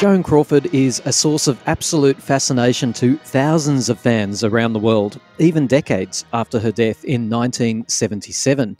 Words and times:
Joan 0.00 0.22
Crawford 0.22 0.74
is 0.74 1.02
a 1.04 1.12
source 1.12 1.46
of 1.46 1.62
absolute 1.66 2.16
fascination 2.22 2.94
to 2.94 3.18
thousands 3.18 3.90
of 3.90 4.00
fans 4.00 4.42
around 4.42 4.72
the 4.72 4.78
world, 4.78 5.20
even 5.38 5.66
decades 5.66 6.24
after 6.32 6.58
her 6.58 6.72
death 6.72 7.04
in 7.04 7.28
1977. 7.28 8.78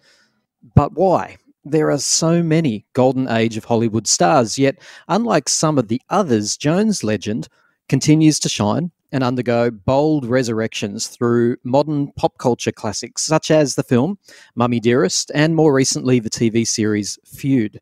But 0.75 0.95
why? 0.95 1.37
There 1.62 1.91
are 1.91 1.98
so 1.98 2.43
many 2.43 2.87
golden 2.95 3.29
age 3.29 3.59
of 3.59 3.66
Hollywood 3.66 4.06
stars, 4.06 4.59
yet, 4.59 4.79
unlike 5.09 5.51
some 5.51 5.77
of 5.77 5.88
the 5.88 6.01
others, 6.09 6.56
Joan's 6.56 7.05
legend 7.05 7.48
continues 7.91 8.41
to 8.41 8.48
shine 8.48 8.91
and 9.12 9.23
undergo 9.23 9.71
bold 9.71 10.25
resurrections 10.25 11.09
through 11.09 11.59
modern 11.64 12.12
pop 12.12 12.39
culture 12.39 12.73
classics 12.73 13.21
such 13.21 13.50
as 13.50 13.75
the 13.75 13.82
film 13.82 14.16
Mummy 14.55 14.80
Dearest 14.80 15.30
and 15.34 15.55
more 15.55 15.75
recently 15.75 16.18
the 16.18 16.30
TV 16.30 16.66
series 16.66 17.18
Feud. 17.27 17.79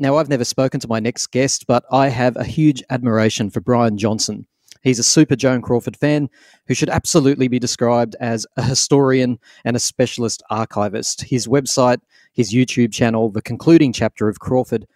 Now, 0.00 0.16
I've 0.16 0.28
never 0.28 0.44
spoken 0.44 0.78
to 0.80 0.88
my 0.88 1.00
next 1.00 1.26
guest, 1.28 1.66
but 1.66 1.84
I 1.90 2.08
have 2.08 2.36
a 2.36 2.44
huge 2.44 2.84
admiration 2.88 3.50
for 3.50 3.60
Bryan 3.60 3.98
Johnson. 3.98 4.46
He's 4.82 5.00
a 5.00 5.04
super 5.04 5.34
Joan 5.34 5.60
Crawford 5.60 5.96
fan 5.96 6.30
who 6.68 6.74
should 6.74 6.88
absolutely 6.88 7.48
be 7.48 7.58
described 7.58 8.14
as 8.20 8.46
a 8.56 8.62
historian 8.62 9.40
and 9.64 9.74
a 9.74 9.80
specialist 9.80 10.40
archivist. 10.50 11.22
His 11.22 11.48
website, 11.48 11.98
his 12.32 12.52
YouTube 12.52 12.92
channel, 12.92 13.28
the 13.28 13.42
concluding 13.42 13.92
chapter 13.92 14.28
of 14.28 14.38
Crawford, 14.38 14.86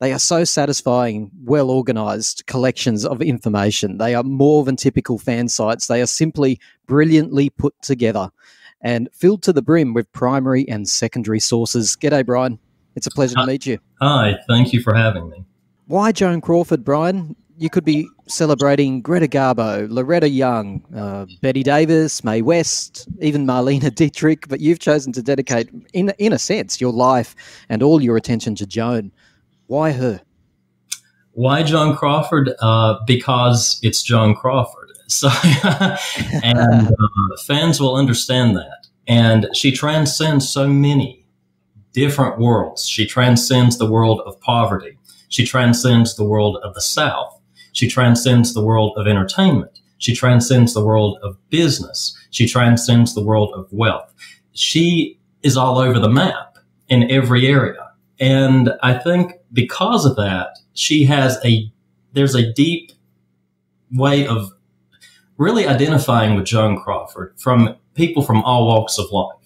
they 0.00 0.14
are 0.14 0.18
so 0.18 0.44
satisfying, 0.44 1.30
well 1.44 1.70
organized 1.70 2.46
collections 2.46 3.04
of 3.04 3.20
information. 3.20 3.98
They 3.98 4.14
are 4.14 4.22
more 4.22 4.64
than 4.64 4.76
typical 4.76 5.18
fan 5.18 5.48
sites. 5.48 5.86
They 5.86 6.00
are 6.00 6.06
simply 6.06 6.58
brilliantly 6.86 7.50
put 7.50 7.74
together 7.82 8.30
and 8.80 9.10
filled 9.12 9.42
to 9.42 9.52
the 9.52 9.60
brim 9.60 9.92
with 9.92 10.10
primary 10.12 10.66
and 10.66 10.88
secondary 10.88 11.40
sources. 11.40 11.94
G'day, 12.00 12.24
Bryan. 12.24 12.58
It's 12.94 13.06
a 13.06 13.10
pleasure 13.10 13.36
to 13.36 13.46
meet 13.46 13.66
you. 13.66 13.78
Hi, 14.00 14.36
thank 14.48 14.72
you 14.72 14.82
for 14.82 14.94
having 14.94 15.30
me. 15.30 15.44
Why 15.86 16.12
Joan 16.12 16.40
Crawford, 16.40 16.84
Bryan? 16.84 17.36
You 17.58 17.68
could 17.68 17.84
be 17.84 18.08
celebrating 18.26 19.02
Greta 19.02 19.26
Garbo, 19.26 19.86
Loretta 19.90 20.28
Young, 20.28 20.82
uh, 20.96 21.26
Bette 21.42 21.62
Davis, 21.62 22.24
Mae 22.24 22.40
West, 22.40 23.06
even 23.20 23.46
Marlene 23.46 23.94
Dietrich, 23.94 24.48
but 24.48 24.60
you've 24.60 24.78
chosen 24.78 25.12
to 25.12 25.22
dedicate, 25.22 25.68
in, 25.92 26.12
in 26.18 26.32
a 26.32 26.38
sense, 26.38 26.80
your 26.80 26.92
life 26.92 27.36
and 27.68 27.82
all 27.82 28.02
your 28.02 28.16
attention 28.16 28.54
to 28.54 28.66
Joan. 28.66 29.12
Why 29.66 29.92
her? 29.92 30.22
Why 31.32 31.62
Joan 31.62 31.96
Crawford? 31.96 32.52
Uh, 32.60 32.98
because 33.06 33.78
it's 33.82 34.02
Joan 34.02 34.34
Crawford. 34.34 34.86
So, 35.10 35.28
and 36.44 36.86
uh, 36.86 37.36
fans 37.44 37.80
will 37.80 37.96
understand 37.96 38.56
that. 38.56 38.86
And 39.08 39.48
she 39.52 39.72
transcends 39.72 40.48
so 40.48 40.68
many 40.68 41.19
different 41.92 42.38
worlds. 42.38 42.86
She 42.88 43.06
transcends 43.06 43.78
the 43.78 43.90
world 43.90 44.20
of 44.26 44.40
poverty. 44.40 44.98
She 45.28 45.46
transcends 45.46 46.16
the 46.16 46.24
world 46.24 46.58
of 46.62 46.74
the 46.74 46.80
South. 46.80 47.38
She 47.72 47.88
transcends 47.88 48.52
the 48.52 48.62
world 48.62 48.94
of 48.96 49.06
entertainment. 49.06 49.80
She 49.98 50.14
transcends 50.14 50.74
the 50.74 50.84
world 50.84 51.18
of 51.22 51.36
business. 51.50 52.16
She 52.30 52.48
transcends 52.48 53.14
the 53.14 53.22
world 53.22 53.52
of 53.54 53.72
wealth. 53.72 54.12
She 54.52 55.18
is 55.42 55.56
all 55.56 55.78
over 55.78 55.98
the 55.98 56.08
map 56.08 56.58
in 56.88 57.10
every 57.10 57.46
area. 57.46 57.90
And 58.18 58.72
I 58.82 58.94
think 58.94 59.32
because 59.52 60.04
of 60.04 60.16
that, 60.16 60.58
she 60.74 61.04
has 61.04 61.38
a, 61.44 61.70
there's 62.12 62.34
a 62.34 62.52
deep 62.52 62.92
way 63.92 64.26
of 64.26 64.52
really 65.36 65.66
identifying 65.66 66.34
with 66.34 66.44
Joan 66.44 66.78
Crawford 66.78 67.34
from 67.38 67.76
people 67.94 68.22
from 68.22 68.42
all 68.42 68.66
walks 68.66 68.98
of 68.98 69.10
life. 69.10 69.39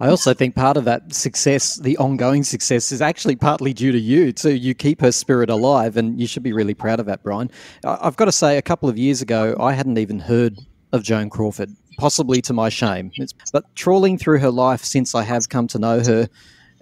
I 0.00 0.08
also 0.08 0.32
think 0.32 0.54
part 0.54 0.76
of 0.76 0.84
that 0.84 1.12
success, 1.12 1.76
the 1.76 1.96
ongoing 1.98 2.44
success, 2.44 2.92
is 2.92 3.02
actually 3.02 3.34
partly 3.34 3.72
due 3.72 3.90
to 3.90 3.98
you 3.98 4.32
too. 4.32 4.54
You 4.54 4.74
keep 4.74 5.00
her 5.00 5.10
spirit 5.10 5.50
alive, 5.50 5.96
and 5.96 6.20
you 6.20 6.26
should 6.26 6.44
be 6.44 6.52
really 6.52 6.74
proud 6.74 7.00
of 7.00 7.06
that, 7.06 7.22
Bryan. 7.24 7.50
I've 7.84 8.16
got 8.16 8.26
to 8.26 8.32
say, 8.32 8.58
a 8.58 8.62
couple 8.62 8.88
of 8.88 8.96
years 8.96 9.22
ago, 9.22 9.56
I 9.58 9.72
hadn't 9.72 9.98
even 9.98 10.20
heard 10.20 10.58
of 10.92 11.02
Joan 11.02 11.30
Crawford, 11.30 11.70
possibly 11.98 12.40
to 12.42 12.52
my 12.52 12.68
shame. 12.68 13.10
But 13.52 13.64
trawling 13.74 14.18
through 14.18 14.38
her 14.38 14.50
life 14.50 14.84
since 14.84 15.16
I 15.16 15.24
have 15.24 15.48
come 15.48 15.66
to 15.68 15.78
know 15.78 16.00
her, 16.00 16.28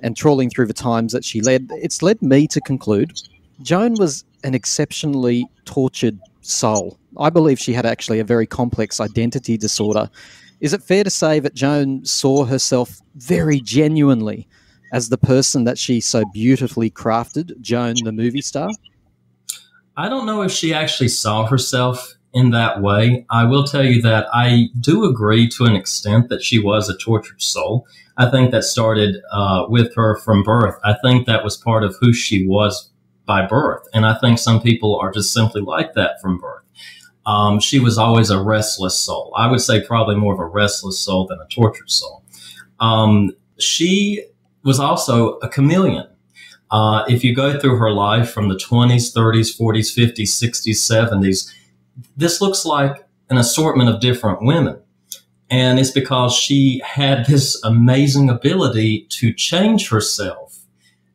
and 0.01 0.15
trawling 0.15 0.51
through 0.51 0.67
the 0.67 0.75
times 0.75 1.13
that 1.13 1.25
she 1.25 1.41
led, 1.41 1.69
it's 1.71 2.03
led 2.03 2.21
me 2.21 2.47
to 2.49 2.61
conclude 2.61 3.19
Joan 3.63 3.95
was 3.95 4.25
an 4.45 4.55
exceptionally 4.55 5.47
tortured 5.65 6.19
soul. 6.43 6.99
I 7.17 7.31
believe 7.31 7.59
she 7.59 7.73
had 7.73 7.87
actually 7.87 8.21
a 8.21 8.25
very 8.25 8.47
complex 8.47 9.01
identity 9.01 9.57
disorder 9.57 10.11
is 10.61 10.73
it 10.73 10.83
fair 10.83 11.05
to 11.05 11.11
say 11.11 11.41
that 11.41 11.55
Joan 11.55 12.05
saw 12.05 12.45
herself 12.45 13.01
very 13.17 13.61
genuinely 13.61 14.49
as 14.93 15.09
the 15.09 15.19
person 15.19 15.65
that 15.65 15.79
she 15.79 16.01
so 16.01 16.25
beautifully 16.33 16.91
crafted, 16.91 17.61
Joan 17.61 17.95
the 18.05 18.13
movie 18.13 18.41
star? 18.41 18.71
I 19.97 20.09
don't 20.09 20.27
know 20.27 20.43
if 20.43 20.53
she 20.53 20.75
actually 20.75 21.09
saw 21.09 21.47
herself 21.47 22.15
in 22.33 22.51
that 22.51 22.83
way. 22.83 23.25
I 23.31 23.45
will 23.45 23.65
tell 23.65 23.85
you 23.85 24.03
that 24.03 24.27
I 24.33 24.69
do 24.79 25.05
agree 25.05 25.49
to 25.49 25.65
an 25.65 25.75
extent 25.75 26.29
that 26.29 26.43
she 26.43 26.59
was 26.59 26.89
a 26.89 26.97
tortured 26.99 27.41
soul. 27.41 27.87
I 28.19 28.31
think 28.31 28.51
that 28.51 28.65
started 28.65 29.17
uh, 29.33 29.65
with 29.69 29.95
her 29.95 30.17
from 30.17 30.43
birth. 30.43 30.79
I 30.85 30.95
think 31.03 31.27
that 31.27 31.45
was 31.45 31.57
part 31.57 31.83
of 31.83 31.97
who 32.01 32.13
she 32.13 32.47
was 32.47 32.91
by 33.25 33.47
birth. 33.47 33.87
And 33.93 34.07
I 34.07 34.19
think 34.19 34.39
some 34.39 34.61
people 34.61 34.99
are 34.99 35.11
just 35.11 35.33
simply 35.33 35.63
like 35.63 35.95
that 35.95 36.21
from 36.21 36.39
birth. 36.39 36.66
Um, 37.27 37.59
she 37.59 37.81
was 37.81 37.99
always 37.99 38.31
a 38.31 38.41
restless 38.41 38.97
soul. 38.99 39.33
I 39.37 39.51
would 39.51 39.61
say 39.61 39.85
probably 39.85 40.15
more 40.15 40.33
of 40.33 40.39
a 40.39 40.47
restless 40.47 40.99
soul 40.99 41.27
than 41.27 41.41
a 41.41 41.47
tortured 41.49 41.91
soul. 41.91 42.23
Um, 42.81 43.33
she 43.59 44.25
was 44.63 44.79
also 44.79 45.39
a 45.39 45.49
chameleon. 45.49 46.07
Uh, 46.71 47.05
if 47.09 47.25
you 47.25 47.35
go 47.35 47.59
through 47.59 47.77
her 47.77 47.91
life 47.91 48.31
from 48.31 48.49
the 48.49 48.57
20s, 48.57 49.15
30s, 49.15 49.59
40s, 49.59 49.97
50s, 49.97 50.29
60s, 50.29 51.11
70s, 51.11 51.53
this 52.17 52.41
looks 52.41 52.65
like 52.65 53.05
an 53.29 53.39
assortment 53.39 53.89
of 53.89 54.01
different 54.01 54.43
women. 54.43 54.79
And 55.49 55.79
it's 55.79 55.93
because 55.93 56.35
she 56.35 56.83
had 56.85 57.27
this 57.27 57.61
amazing 57.63 58.29
ability 58.29 59.07
to 59.11 59.33
change 59.33 59.89
herself 59.91 60.59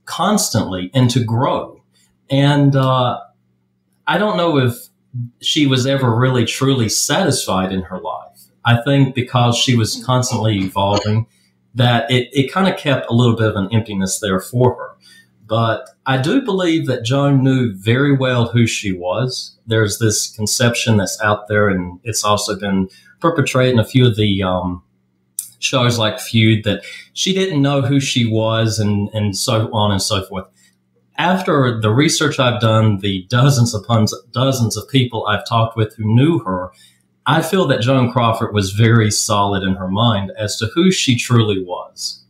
constantly 0.06 0.90
and 0.94 1.10
to 1.10 1.24
grow. 1.24 1.82
And 2.30 2.76
uh, 2.76 3.20
I 4.08 4.18
don't 4.18 4.38
know 4.38 4.58
if 4.58 4.88
she 5.42 5.68
was 5.68 5.86
ever 5.86 6.16
really 6.16 6.46
truly 6.46 6.90
satisfied 6.90 7.72
in 7.72 7.84
her 7.84 8.00
life. 8.00 8.46
I 8.64 8.82
think 8.82 9.16
because 9.16 9.58
she 9.58 9.76
was 9.76 10.04
constantly 10.06 10.58
evolving, 10.60 11.28
that 11.74 12.10
it, 12.12 12.30
it 12.32 12.52
kind 12.52 12.68
of 12.68 12.78
kept 12.80 13.10
a 13.10 13.14
little 13.14 13.36
bit 13.36 13.48
of 13.48 13.56
an 13.56 13.70
emptiness 13.72 14.20
there 14.20 14.40
for 14.40 14.76
her. 14.76 14.90
But 15.48 15.90
I 16.06 16.22
do 16.22 16.42
believe 16.42 16.86
that 16.88 17.04
Joan 17.04 17.44
knew 17.44 17.74
very 17.74 18.16
well 18.16 18.48
who 18.48 18.68
she 18.68 18.94
was. 18.94 19.58
There's 19.68 20.00
this 20.00 20.34
conception 20.34 20.98
that's 20.98 21.20
out 21.22 21.48
there, 21.48 21.68
and 21.68 22.00
it's 22.04 22.24
also 22.24 22.58
been 22.58 22.90
perpetrated 23.20 23.74
in 23.74 23.80
a 23.80 23.86
few 23.86 24.08
of 24.08 24.16
the 24.16 24.44
um, 24.44 24.84
shows 25.60 25.98
like 25.98 26.20
Feud 26.20 26.64
that 26.64 26.84
she 27.14 27.34
didn't 27.34 27.62
know 27.62 27.82
who 27.82 28.00
she 28.00 28.26
was, 28.26 28.80
and, 28.80 29.10
and 29.14 29.36
so 29.36 29.70
on 29.74 29.92
and 29.92 30.02
so 30.02 30.24
forth 30.24 30.48
after 31.22 31.80
the 31.80 31.92
research 31.92 32.40
I've 32.40 32.60
done, 32.60 32.98
the 32.98 33.28
dozens 33.30 33.76
upon 33.76 34.08
dozens 34.32 34.76
of 34.76 34.90
people 34.90 35.28
I've 35.28 35.46
talked 35.46 35.78
with 35.78 35.96
who 35.96 36.04
knew 36.04 36.40
her, 36.40 36.72
I 37.28 37.44
feel 37.44 37.68
that 37.68 37.82
Joan 37.82 38.12
Crawford 38.12 38.56
was 38.56 38.72
very 38.72 39.12
solid 39.12 39.62
in 39.62 39.76
her 39.76 39.88
mind 39.88 40.32
as 40.36 40.58
to 40.58 40.66
who 40.74 40.92
she 40.92 41.16
truly 41.16 41.64
was. 41.64 42.26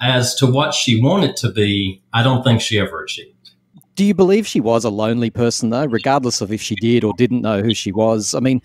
As 0.00 0.36
to 0.36 0.46
what 0.46 0.74
she 0.74 1.02
wanted 1.02 1.34
to 1.38 1.50
be, 1.50 2.02
I 2.12 2.22
don't 2.22 2.44
think 2.44 2.60
she 2.60 2.78
ever 2.78 3.02
achieved. 3.02 3.50
Do 3.96 4.04
you 4.04 4.14
believe 4.14 4.46
she 4.46 4.60
was 4.60 4.84
a 4.84 4.90
lonely 4.90 5.30
person, 5.30 5.70
though, 5.70 5.86
regardless 5.86 6.40
of 6.40 6.52
if 6.52 6.62
she 6.62 6.76
did 6.76 7.02
or 7.02 7.12
didn't 7.18 7.42
know 7.42 7.60
who 7.60 7.74
she 7.74 7.90
was? 7.90 8.32
I 8.32 8.40
mean, 8.40 8.62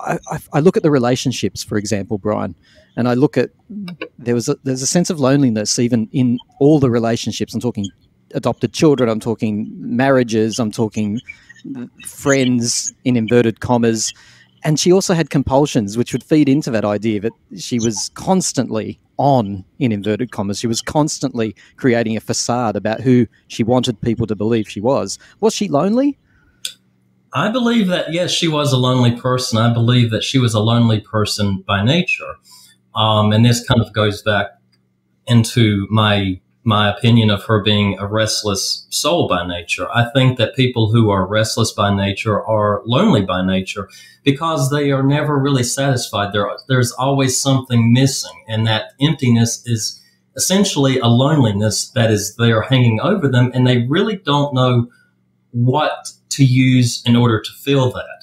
I, 0.00 0.18
I, 0.52 0.60
look 0.60 0.76
at 0.76 0.82
the 0.82 0.90
relationships, 0.90 1.64
for 1.64 1.78
example, 1.78 2.18
Bryan, 2.18 2.54
and 2.96 3.08
I 3.08 3.14
look 3.14 3.38
at 3.38 3.50
there 4.18 4.34
was 4.34 4.50
a, 4.50 4.56
there's 4.62 4.82
a 4.82 4.86
sense 4.86 5.08
of 5.08 5.18
loneliness 5.18 5.78
even 5.78 6.08
in 6.12 6.38
all 6.60 6.78
the 6.78 6.90
relationships. 6.90 7.54
I'm 7.54 7.60
talking 7.60 7.86
adopted 8.34 8.72
children. 8.72 9.08
I'm 9.08 9.20
talking 9.20 9.70
marriages. 9.76 10.58
I'm 10.58 10.70
talking 10.70 11.20
friends 12.06 12.92
in 13.04 13.16
inverted 13.16 13.60
commas. 13.60 14.12
And 14.64 14.78
she 14.78 14.92
also 14.92 15.14
had 15.14 15.30
compulsions, 15.30 15.96
which 15.96 16.12
would 16.12 16.22
feed 16.22 16.48
into 16.48 16.70
that 16.70 16.84
idea 16.84 17.20
that 17.20 17.32
she 17.56 17.78
was 17.78 18.10
constantly 18.14 19.00
on, 19.16 19.64
in 19.78 19.92
inverted 19.92 20.30
commas. 20.30 20.58
She 20.58 20.66
was 20.66 20.80
constantly 20.80 21.54
creating 21.76 22.16
a 22.16 22.20
facade 22.20 22.76
about 22.76 23.00
who 23.00 23.26
she 23.48 23.64
wanted 23.64 24.00
people 24.00 24.26
to 24.26 24.36
believe 24.36 24.68
she 24.68 24.80
was. 24.80 25.18
Was 25.40 25.54
she 25.54 25.68
lonely? 25.68 26.18
I 27.34 27.50
believe 27.50 27.88
that, 27.88 28.12
yes, 28.12 28.30
she 28.30 28.46
was 28.46 28.72
a 28.72 28.76
lonely 28.76 29.18
person. 29.18 29.58
I 29.58 29.72
believe 29.72 30.10
that 30.10 30.22
she 30.22 30.38
was 30.38 30.54
a 30.54 30.60
lonely 30.60 31.00
person 31.00 31.64
by 31.66 31.82
nature. 31.82 32.34
Um, 32.94 33.32
and 33.32 33.44
this 33.44 33.66
kind 33.66 33.80
of 33.80 33.92
goes 33.92 34.22
back 34.22 34.50
into 35.26 35.86
my 35.90 36.40
my 36.64 36.88
opinion 36.88 37.30
of 37.30 37.44
her 37.44 37.60
being 37.60 37.98
a 37.98 38.06
restless 38.06 38.86
soul 38.88 39.26
by 39.26 39.46
nature. 39.46 39.88
I 39.92 40.04
think 40.10 40.38
that 40.38 40.54
people 40.54 40.92
who 40.92 41.10
are 41.10 41.26
restless 41.26 41.72
by 41.72 41.94
nature 41.94 42.44
are 42.44 42.82
lonely 42.86 43.22
by 43.22 43.44
nature 43.44 43.88
because 44.22 44.70
they 44.70 44.92
are 44.92 45.02
never 45.02 45.38
really 45.38 45.64
satisfied. 45.64 46.32
There, 46.32 46.48
there's 46.68 46.92
always 46.92 47.36
something 47.36 47.92
missing, 47.92 48.44
and 48.48 48.66
that 48.66 48.92
emptiness 49.00 49.66
is 49.66 50.00
essentially 50.36 50.98
a 50.98 51.08
loneliness 51.08 51.90
that 51.90 52.10
is 52.10 52.36
there 52.36 52.62
hanging 52.62 53.00
over 53.00 53.28
them, 53.28 53.50
and 53.54 53.66
they 53.66 53.86
really 53.88 54.16
don't 54.16 54.54
know 54.54 54.88
what 55.50 56.12
to 56.30 56.44
use 56.44 57.02
in 57.04 57.16
order 57.16 57.40
to 57.40 57.50
fill 57.52 57.90
that. 57.90 58.21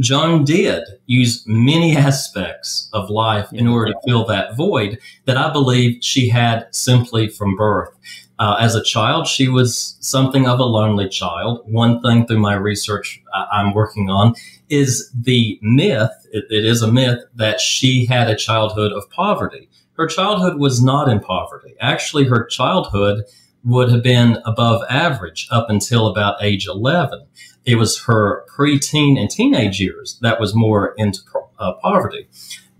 Joan 0.00 0.44
did 0.44 0.82
use 1.06 1.44
many 1.46 1.96
aspects 1.96 2.88
of 2.92 3.10
life 3.10 3.52
in 3.52 3.66
order 3.66 3.92
to 3.92 4.00
fill 4.06 4.24
that 4.26 4.56
void 4.56 4.98
that 5.26 5.36
I 5.36 5.52
believe 5.52 6.02
she 6.02 6.28
had 6.28 6.66
simply 6.74 7.28
from 7.28 7.56
birth. 7.56 7.90
Uh, 8.38 8.56
as 8.58 8.74
a 8.74 8.82
child, 8.82 9.28
she 9.28 9.48
was 9.48 9.96
something 10.00 10.46
of 10.46 10.58
a 10.58 10.64
lonely 10.64 11.08
child. 11.08 11.60
One 11.66 12.02
thing 12.02 12.26
through 12.26 12.40
my 12.40 12.54
research 12.54 13.22
I'm 13.52 13.72
working 13.72 14.10
on 14.10 14.34
is 14.68 15.10
the 15.14 15.58
myth, 15.62 16.10
it, 16.32 16.44
it 16.50 16.64
is 16.64 16.82
a 16.82 16.90
myth, 16.90 17.20
that 17.36 17.60
she 17.60 18.06
had 18.06 18.28
a 18.28 18.34
childhood 18.34 18.92
of 18.92 19.08
poverty. 19.10 19.68
Her 19.92 20.08
childhood 20.08 20.58
was 20.58 20.82
not 20.82 21.08
in 21.08 21.20
poverty. 21.20 21.74
Actually, 21.80 22.24
her 22.24 22.44
childhood 22.44 23.24
would 23.62 23.90
have 23.90 24.02
been 24.02 24.38
above 24.44 24.82
average 24.90 25.46
up 25.52 25.70
until 25.70 26.08
about 26.08 26.42
age 26.42 26.66
11. 26.66 27.26
It 27.64 27.76
was 27.76 28.04
her 28.04 28.44
preteen 28.54 29.18
and 29.18 29.30
teenage 29.30 29.80
years 29.80 30.18
that 30.22 30.40
was 30.40 30.54
more 30.54 30.94
into 30.96 31.20
uh, 31.58 31.72
poverty. 31.82 32.28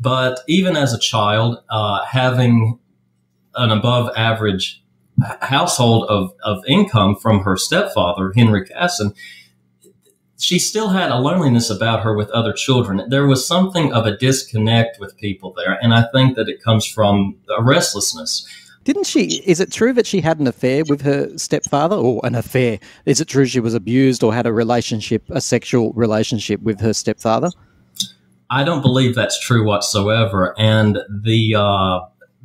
But 0.00 0.40
even 0.46 0.76
as 0.76 0.92
a 0.92 0.98
child, 0.98 1.62
uh, 1.70 2.04
having 2.04 2.78
an 3.54 3.70
above 3.70 4.10
average 4.16 4.82
household 5.40 6.06
of, 6.08 6.34
of 6.44 6.64
income 6.66 7.16
from 7.16 7.40
her 7.40 7.56
stepfather, 7.56 8.32
Henry 8.36 8.66
Cassin, 8.66 9.14
she 10.38 10.58
still 10.58 10.88
had 10.88 11.10
a 11.10 11.19
loneliness 11.19 11.70
about 11.70 12.02
her 12.02 12.14
with 12.14 12.28
other 12.31 12.52
children. 12.52 13.02
There 13.08 13.26
was 13.26 13.46
something 13.46 13.92
of 13.92 14.04
a 14.04 14.16
disconnect 14.16 14.98
with 14.98 15.16
people 15.16 15.54
there. 15.56 15.78
And 15.81 15.94
I 15.94 16.06
think 16.12 16.36
that 16.36 16.48
it 16.48 16.62
comes 16.62 16.86
from 16.86 17.36
a 17.56 17.62
restlessness. 17.62 18.46
Didn't 18.84 19.06
she? 19.06 19.42
Is 19.46 19.60
it 19.60 19.72
true 19.72 19.94
that 19.94 20.06
she 20.06 20.20
had 20.20 20.38
an 20.38 20.46
affair 20.46 20.84
with 20.86 21.00
her 21.02 21.36
stepfather, 21.38 21.96
or 21.96 22.20
an 22.22 22.34
affair? 22.34 22.78
Is 23.06 23.20
it 23.20 23.28
true 23.28 23.46
she 23.46 23.60
was 23.60 23.72
abused 23.72 24.22
or 24.22 24.32
had 24.34 24.46
a 24.46 24.52
relationship, 24.52 25.25
a 25.31 25.40
sexual 25.40 25.92
relationship 25.94 26.60
with 26.60 26.81
her 26.81 26.92
stepfather? 26.92 27.50
I 28.50 28.62
don't 28.62 28.82
believe 28.82 29.14
that's 29.14 29.40
true 29.40 29.66
whatsoever. 29.66 30.54
And 30.58 30.98
the 31.08 31.54
uh, 31.56 32.00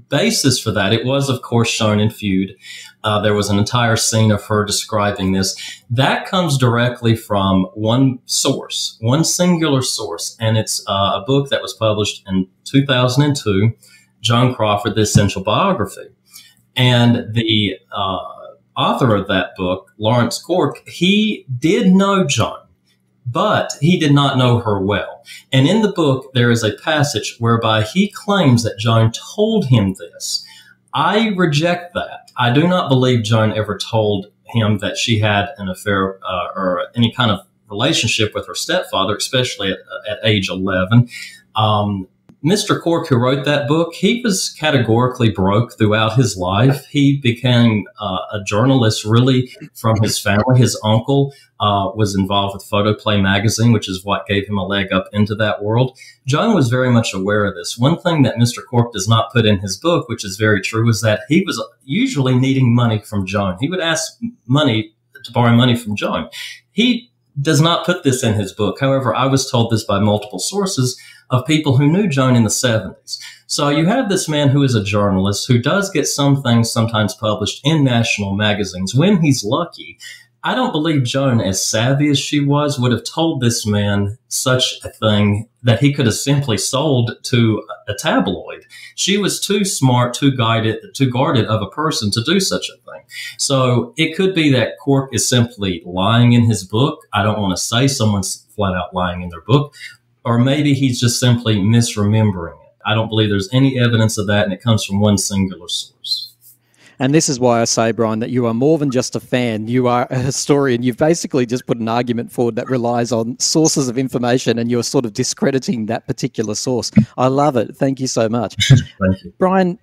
basis 0.07 0.59
for 0.59 0.71
that, 0.71 0.93
it 0.93 1.05
was, 1.05 1.29
of 1.29 1.41
course, 1.41 1.69
shown 1.69 1.99
in 1.99 2.09
Feud. 2.09 2.55
Uh, 3.03 3.19
there 3.21 3.33
was 3.33 3.49
an 3.49 3.59
entire 3.59 3.97
scene 3.97 4.31
of 4.31 4.43
her 4.45 4.63
describing 4.63 5.33
this. 5.33 5.55
That 5.89 6.25
comes 6.25 6.57
directly 6.57 7.17
from 7.17 7.65
one 7.73 8.19
source, 8.25 8.97
one 9.01 9.25
singular 9.25 9.81
source, 9.81 10.37
and 10.39 10.57
it's 10.57 10.81
uh, 10.87 11.19
a 11.21 11.23
book 11.27 11.49
that 11.49 11.61
was 11.61 11.73
published 11.73 12.23
in 12.27 12.47
2002, 12.63 13.73
Joan 14.21 14.53
Crawford, 14.55 14.95
The 14.95 15.01
Essential 15.01 15.43
Biography. 15.43 16.07
And 16.75 17.33
the 17.33 17.77
uh, 17.91 18.19
author 18.77 19.15
of 19.15 19.27
that 19.27 19.51
book, 19.57 19.91
Lawrence 19.97 20.41
Quirk, 20.41 20.87
he 20.87 21.45
did 21.59 21.87
know 21.87 22.25
Joan 22.25 22.59
but 23.31 23.73
he 23.79 23.99
did 23.99 24.11
not 24.11 24.37
know 24.37 24.59
her 24.59 24.79
well. 24.79 25.23
And 25.51 25.67
in 25.67 25.81
the 25.81 25.91
book, 25.91 26.31
there 26.33 26.49
is 26.49 26.63
a 26.63 26.73
passage 26.73 27.35
whereby 27.39 27.83
he 27.83 28.09
claims 28.09 28.63
that 28.63 28.79
Joan 28.79 29.11
told 29.11 29.65
him 29.65 29.95
this. 29.99 30.45
I 30.93 31.29
reject 31.37 31.93
that. 31.93 32.31
I 32.37 32.51
do 32.51 32.67
not 32.67 32.89
believe 32.89 33.23
Joan 33.23 33.53
ever 33.53 33.77
told 33.77 34.31
him 34.45 34.79
that 34.79 34.97
she 34.97 35.19
had 35.19 35.49
an 35.57 35.69
affair 35.69 36.19
uh, 36.25 36.47
or 36.55 36.87
any 36.95 37.11
kind 37.11 37.29
of 37.29 37.41
relationship 37.69 38.33
with 38.33 38.47
her 38.47 38.55
stepfather, 38.55 39.15
especially 39.15 39.71
at, 39.71 39.79
at 40.09 40.17
age 40.23 40.49
11. 40.49 41.07
Um, 41.55 42.07
Mr. 42.43 42.81
Quirk, 42.81 43.07
who 43.07 43.17
wrote 43.17 43.43
that 43.43 43.67
book, 43.67 43.93
he 43.93 44.21
was 44.23 44.49
categorically 44.49 45.29
broke 45.29 45.77
throughout 45.77 46.15
his 46.15 46.37
life. 46.37 46.85
He 46.85 47.17
became 47.17 47.85
uh, 47.99 48.19
a 48.31 48.41
journalist 48.45 49.03
really 49.03 49.53
from 49.73 50.01
his 50.01 50.17
family. 50.17 50.57
His 50.57 50.79
uncle 50.81 51.33
uh, 51.59 51.91
was 51.95 52.15
involved 52.15 52.53
with 52.53 52.63
Photoplay 52.63 53.19
magazine, 53.19 53.73
which 53.73 53.89
is 53.89 54.05
what 54.05 54.25
gave 54.25 54.47
him 54.47 54.57
a 54.57 54.65
leg 54.65 54.93
up 54.93 55.07
into 55.11 55.35
that 55.35 55.61
world. 55.61 55.97
Joan 56.25 56.55
was 56.55 56.69
very 56.69 56.89
much 56.89 57.13
aware 57.13 57.45
of 57.45 57.55
this. 57.55 57.77
One 57.77 57.99
thing 57.99 58.21
that 58.21 58.35
Mr. 58.35 58.65
Quirk 58.65 58.93
does 58.93 59.07
not 59.07 59.33
put 59.33 59.45
in 59.45 59.59
his 59.59 59.75
book, 59.75 60.07
which 60.07 60.23
is 60.23 60.37
very 60.37 60.61
true, 60.61 60.87
is 60.87 61.01
that 61.01 61.21
he 61.27 61.43
was 61.45 61.61
usually 61.83 62.35
needing 62.35 62.73
money 62.73 62.99
from 62.99 63.25
Joan. 63.25 63.57
He 63.59 63.69
would 63.69 63.81
ask 63.81 64.13
money 64.47 64.93
to 65.25 65.31
borrow 65.33 65.53
money 65.53 65.75
from 65.75 65.97
Joan. 65.97 66.29
He 66.71 67.11
does 67.41 67.59
not 67.59 67.85
put 67.85 68.03
this 68.03 68.23
in 68.23 68.35
his 68.35 68.53
book. 68.53 68.79
However, 68.79 69.13
I 69.13 69.25
was 69.25 69.49
told 69.49 69.71
this 69.71 69.83
by 69.83 69.99
multiple 69.99 70.39
sources 70.39 70.99
of 71.29 71.45
people 71.45 71.77
who 71.77 71.87
knew 71.87 72.07
Joan 72.07 72.35
in 72.35 72.43
the 72.43 72.49
70s. 72.49 73.19
So 73.47 73.69
you 73.69 73.85
have 73.85 74.09
this 74.09 74.29
man 74.29 74.49
who 74.49 74.63
is 74.63 74.75
a 74.75 74.83
journalist 74.83 75.47
who 75.47 75.59
does 75.59 75.89
get 75.89 76.07
some 76.07 76.41
things 76.41 76.71
sometimes 76.71 77.15
published 77.15 77.61
in 77.63 77.83
national 77.83 78.35
magazines 78.35 78.93
when 78.93 79.21
he's 79.21 79.43
lucky. 79.43 79.97
I 80.41 80.55
don't 80.55 80.71
believe 80.71 81.03
Joan, 81.03 81.41
as 81.41 81.65
savvy 81.65 82.09
as 82.09 82.17
she 82.17 82.39
was, 82.39 82.79
would 82.79 82.93
have 82.93 83.03
told 83.03 83.41
this 83.41 83.65
man 83.65 84.17
such 84.29 84.79
a 84.85 84.89
thing 84.89 85.49
that 85.63 85.81
he 85.81 85.93
could 85.93 86.05
have 86.05 86.15
simply 86.15 86.57
sold 86.57 87.17
to 87.23 87.61
a 87.89 87.93
tabloid. 87.93 88.65
She 88.95 89.17
was 89.17 89.41
too 89.41 89.65
smart, 89.65 90.13
too 90.13 90.35
guided, 90.35 90.77
too 90.93 91.09
guarded 91.09 91.45
of 91.47 91.61
a 91.61 91.69
person 91.69 92.09
to 92.11 92.23
do 92.23 92.39
such 92.39 92.69
a 92.69 92.77
thing. 92.89 93.03
So 93.37 93.93
it 93.97 94.15
could 94.15 94.33
be 94.33 94.49
that 94.53 94.77
Quirk 94.79 95.13
is 95.13 95.27
simply 95.27 95.83
lying 95.85 96.31
in 96.31 96.45
his 96.45 96.63
book. 96.63 97.05
I 97.11 97.23
don't 97.23 97.41
want 97.41 97.57
to 97.57 97.61
say 97.61 97.87
someone's 97.87 98.45
flat 98.55 98.75
out 98.75 98.93
lying 98.93 99.21
in 99.21 99.29
their 99.29 99.41
book, 99.41 99.73
or 100.25 100.37
maybe 100.37 100.73
he's 100.73 100.99
just 100.99 101.19
simply 101.19 101.57
misremembering 101.57 102.53
it. 102.53 102.73
I 102.85 102.93
don't 102.93 103.09
believe 103.09 103.29
there's 103.29 103.49
any 103.53 103.79
evidence 103.79 104.17
of 104.17 104.27
that, 104.27 104.45
and 104.45 104.53
it 104.53 104.61
comes 104.61 104.83
from 104.83 104.99
one 104.99 105.17
singular 105.17 105.67
source. 105.67 106.29
And 107.01 107.13
this 107.13 107.29
is 107.29 107.39
why 107.39 107.61
I 107.61 107.63
say, 107.63 107.93
Bryan, 107.93 108.19
that 108.19 108.29
you 108.29 108.45
are 108.45 108.53
more 108.53 108.77
than 108.77 108.91
just 108.91 109.15
a 109.15 109.21
fan. 109.21 109.69
You 109.69 109.87
are 109.87 110.05
a 110.09 110.17
historian. 110.17 110.83
You've 110.83 110.97
basically 110.97 111.45
just 111.45 111.65
put 111.65 111.77
an 111.77 111.87
argument 111.87 112.29
forward 112.29 112.57
that 112.57 112.69
relies 112.69 113.13
on 113.13 113.39
sources 113.39 113.87
of 113.87 113.97
information 113.97 114.59
and 114.59 114.69
you're 114.69 114.83
sort 114.83 115.05
of 115.05 115.13
discrediting 115.13 115.85
that 115.85 116.07
particular 116.07 116.55
source. 116.55 116.91
I 117.17 117.27
love 117.27 117.55
it. 117.55 117.77
Thank 117.77 118.01
you 118.01 118.07
so 118.07 118.27
much. 118.27 118.55
Thank 118.67 119.23
you. 119.23 119.33
Bryan, 119.37 119.79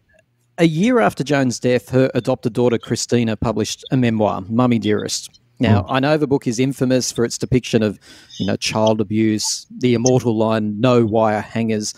a 0.58 0.66
year 0.66 1.00
after 1.00 1.24
Joan's 1.24 1.58
death, 1.58 1.88
her 1.88 2.10
adopted 2.14 2.52
daughter 2.52 2.76
Christina 2.76 3.34
published 3.34 3.82
a 3.90 3.96
memoir, 3.96 4.42
Mummy 4.42 4.78
Dearest. 4.78 5.40
Now, 5.58 5.82
mm. 5.82 5.86
I 5.88 6.00
know 6.00 6.16
the 6.16 6.26
book 6.26 6.46
is 6.46 6.58
infamous 6.58 7.10
for 7.10 7.24
its 7.24 7.38
depiction 7.38 7.82
of, 7.82 7.98
you 8.38 8.46
know, 8.46 8.56
child 8.56 9.00
abuse, 9.00 9.66
the 9.70 9.94
immortal 9.94 10.36
line, 10.36 10.80
no 10.80 11.04
wire 11.04 11.40
hangers. 11.40 11.94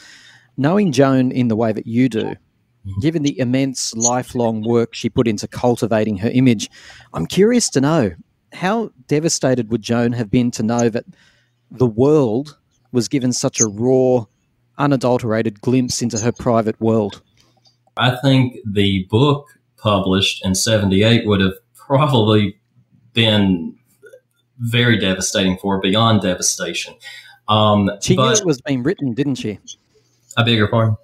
Knowing 0.56 0.92
Joan 0.92 1.30
in 1.30 1.48
the 1.48 1.56
way 1.56 1.72
that 1.72 1.86
you 1.86 2.08
do, 2.08 2.34
mm. 2.86 3.00
given 3.00 3.22
the 3.22 3.38
immense 3.38 3.94
lifelong 3.94 4.62
work 4.62 4.94
she 4.94 5.08
put 5.08 5.26
into 5.26 5.48
cultivating 5.48 6.16
her 6.18 6.30
image, 6.30 6.70
I'm 7.14 7.26
curious 7.26 7.68
to 7.70 7.80
know 7.80 8.12
how 8.52 8.90
devastated 9.06 9.70
would 9.70 9.82
Joan 9.82 10.12
have 10.12 10.30
been 10.30 10.50
to 10.52 10.62
know 10.62 10.88
that 10.88 11.04
the 11.70 11.86
world 11.86 12.56
was 12.92 13.08
given 13.08 13.32
such 13.32 13.60
a 13.60 13.66
raw, 13.66 14.24
unadulterated 14.78 15.60
glimpse 15.60 16.00
into 16.00 16.18
her 16.18 16.32
private 16.32 16.80
world? 16.80 17.20
I 17.96 18.16
think 18.16 18.56
the 18.64 19.06
book 19.10 19.46
published 19.76 20.44
in 20.44 20.54
78 20.54 21.26
would 21.26 21.40
have 21.40 21.54
probably 21.74 22.57
been 23.18 23.74
very 24.58 24.96
devastating 24.96 25.58
for 25.58 25.74
her, 25.74 25.80
beyond 25.80 26.22
devastation. 26.22 26.94
Um, 27.48 27.90
she 28.00 28.14
but, 28.14 28.26
knew 28.26 28.32
it 28.36 28.46
was 28.46 28.60
being 28.60 28.84
written, 28.84 29.12
didn't 29.12 29.34
she? 29.34 29.58
I 30.36 30.44
beg 30.44 30.56
your 30.56 30.68
pardon? 30.68 30.96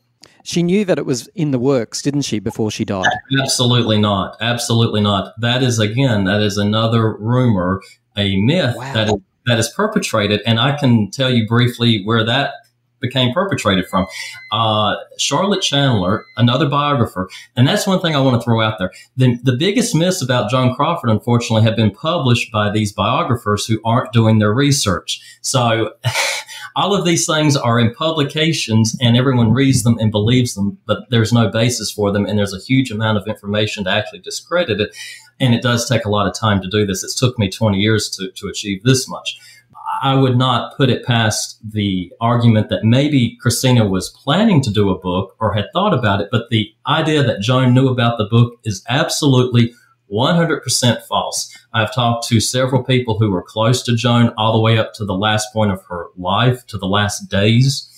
She 0.45 0.63
knew 0.63 0.85
that 0.85 0.97
it 0.97 1.07
was 1.07 1.27
in 1.35 1.51
the 1.51 1.59
works, 1.59 2.03
didn't 2.03 2.23
she, 2.23 2.39
before 2.39 2.71
she 2.71 2.85
died? 2.85 3.09
Absolutely 3.41 3.99
not. 3.99 4.37
Absolutely 4.41 5.01
not. 5.01 5.33
That 5.41 5.63
is, 5.65 5.81
again, 5.81 6.25
that 6.25 6.41
is 6.41 6.57
another 6.57 7.17
rumor, 7.17 7.81
a 8.17 8.37
myth 8.43 8.77
wow. 8.77 8.93
that 8.93 9.09
is, 9.09 9.15
that 9.47 9.59
is 9.59 9.69
perpetrated. 9.71 10.41
And 10.47 10.61
I 10.61 10.77
can 10.77 11.11
tell 11.11 11.31
you 11.31 11.49
briefly 11.49 12.05
where 12.05 12.25
that 12.25 12.53
became 13.05 13.33
perpetrated 13.33 13.87
from. 13.87 14.07
Uh, 14.51 14.97
Charlotte 15.19 15.63
Chandler, 15.63 16.27
another 16.37 16.69
biographer, 16.69 17.29
and 17.57 17.67
that's 17.67 17.87
one 17.87 18.01
thing 18.01 18.15
I 18.15 18.21
want 18.21 18.41
to 18.41 18.45
throw 18.45 18.61
out 18.61 18.79
there. 18.79 18.91
The, 19.17 19.39
the 19.43 19.57
biggest 19.57 19.95
myths 19.95 20.23
about 20.23 20.51
Joan 20.51 20.75
Crawford, 20.75 21.11
unfortunately, 21.11 21.63
have 21.63 21.77
been 21.77 21.91
published 21.91 22.51
by 22.53 22.71
these 22.71 22.93
biographers 22.93 23.67
who 23.67 23.81
aren't 23.85 24.13
doing 24.13 24.39
their 24.39 24.53
research. 24.53 25.21
So 25.41 25.95
all 26.77 26.95
of 26.95 27.05
these 27.05 27.27
things 27.27 27.57
are 27.57 27.79
in 27.79 27.95
publications 27.95 28.97
and 29.01 29.17
everyone 29.17 29.53
reads 29.53 29.83
them 29.83 29.97
and 29.99 30.11
believes 30.11 30.55
them, 30.55 30.79
but 30.87 31.09
there's 31.11 31.33
no 31.33 31.49
basis 31.49 31.91
for 31.91 32.11
them. 32.11 32.27
And 32.27 32.39
there's 32.39 32.55
a 32.55 32.59
huge 32.59 32.91
amount 32.91 33.19
of 33.19 33.29
information 33.29 33.85
to 33.85 33.91
actually 33.91 34.21
discredit 34.21 34.81
it. 34.81 34.97
And 35.41 35.55
it 35.55 35.63
does 35.63 35.89
take 35.89 36.05
a 36.05 36.11
lot 36.11 36.27
of 36.27 36.35
time 36.35 36.61
to 36.63 36.69
do 36.69 36.87
this. 36.87 37.03
It's 37.03 37.15
took 37.15 37.39
me 37.39 37.49
20 37.51 37.79
years 37.79 38.09
to, 38.11 38.31
to 38.31 38.49
achieve 38.49 38.83
this 38.83 39.09
much. 39.09 39.39
I 40.05 40.15
would 40.15 40.37
not 40.37 40.77
put 40.77 40.91
it 40.91 41.07
past 41.07 41.59
the 41.65 42.13
argument 42.21 42.69
that 42.69 42.85
maybe 42.85 43.39
Christina 43.41 43.89
was 43.89 44.11
planning 44.11 44.61
to 44.61 44.71
do 44.71 44.91
a 44.91 44.99
book 44.99 45.35
or 45.41 45.55
had 45.55 45.73
thought 45.73 45.95
about 45.95 46.21
it, 46.21 46.29
but 46.31 46.51
the 46.51 46.71
idea 46.87 47.23
that 47.23 47.41
Joan 47.41 47.73
knew 47.73 47.89
about 47.89 48.19
the 48.19 48.27
book 48.27 48.61
is 48.65 48.85
absolutely 48.91 49.73
100% 50.13 51.03
false. 51.07 51.57
I've 51.73 51.95
talked 51.95 52.29
to 52.29 52.39
several 52.39 52.85
people 52.85 53.19
who 53.19 53.31
were 53.31 53.43
close 53.43 53.83
to 53.85 53.97
Joan 53.97 54.29
all 54.37 54.53
the 54.53 54.61
way 54.61 54.77
up 54.77 54.93
to 54.97 55.07
the 55.07 55.17
last 55.17 55.51
point 55.55 55.73
of 55.73 55.83
her 55.89 56.09
life, 56.19 56.67
to 56.67 56.77
the 56.77 56.87
last 56.87 57.31
days. 57.31 57.91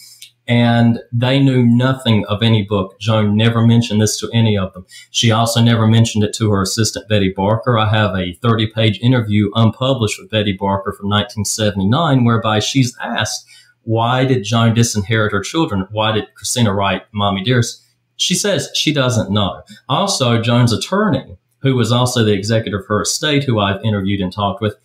And 0.48 1.00
they 1.12 1.40
knew 1.40 1.64
nothing 1.64 2.24
of 2.26 2.42
any 2.42 2.62
book. 2.62 2.98
Joan 3.00 3.36
never 3.36 3.66
mentioned 3.66 4.00
this 4.00 4.18
to 4.20 4.30
any 4.32 4.56
of 4.56 4.72
them. 4.72 4.86
She 5.10 5.30
also 5.30 5.60
never 5.60 5.86
mentioned 5.86 6.24
it 6.24 6.34
to 6.34 6.50
her 6.50 6.62
assistant, 6.62 7.08
Betty 7.08 7.32
Barker. 7.34 7.78
I 7.78 7.88
have 7.88 8.14
a 8.14 8.34
30 8.34 8.68
page 8.68 8.98
interview 9.00 9.50
unpublished 9.54 10.20
with 10.20 10.30
Betty 10.30 10.52
Barker 10.52 10.92
from 10.92 11.08
1979, 11.08 12.24
whereby 12.24 12.60
she's 12.60 12.96
asked, 13.00 13.46
why 13.82 14.24
did 14.24 14.44
Joan 14.44 14.74
disinherit 14.74 15.32
her 15.32 15.40
children? 15.40 15.86
Why 15.90 16.12
did 16.12 16.34
Christina 16.34 16.72
write 16.74 17.02
Mommy 17.12 17.42
Dearest? 17.42 17.82
She 18.16 18.34
says 18.34 18.70
she 18.74 18.92
doesn't 18.92 19.30
know. 19.30 19.62
Also, 19.88 20.40
Joan's 20.40 20.72
attorney, 20.72 21.38
who 21.58 21.76
was 21.76 21.92
also 21.92 22.24
the 22.24 22.32
executor 22.32 22.80
of 22.80 22.86
her 22.86 23.02
estate, 23.02 23.44
who 23.44 23.60
I've 23.60 23.82
interviewed 23.84 24.20
and 24.20 24.32
talked 24.32 24.60
with, 24.60 24.76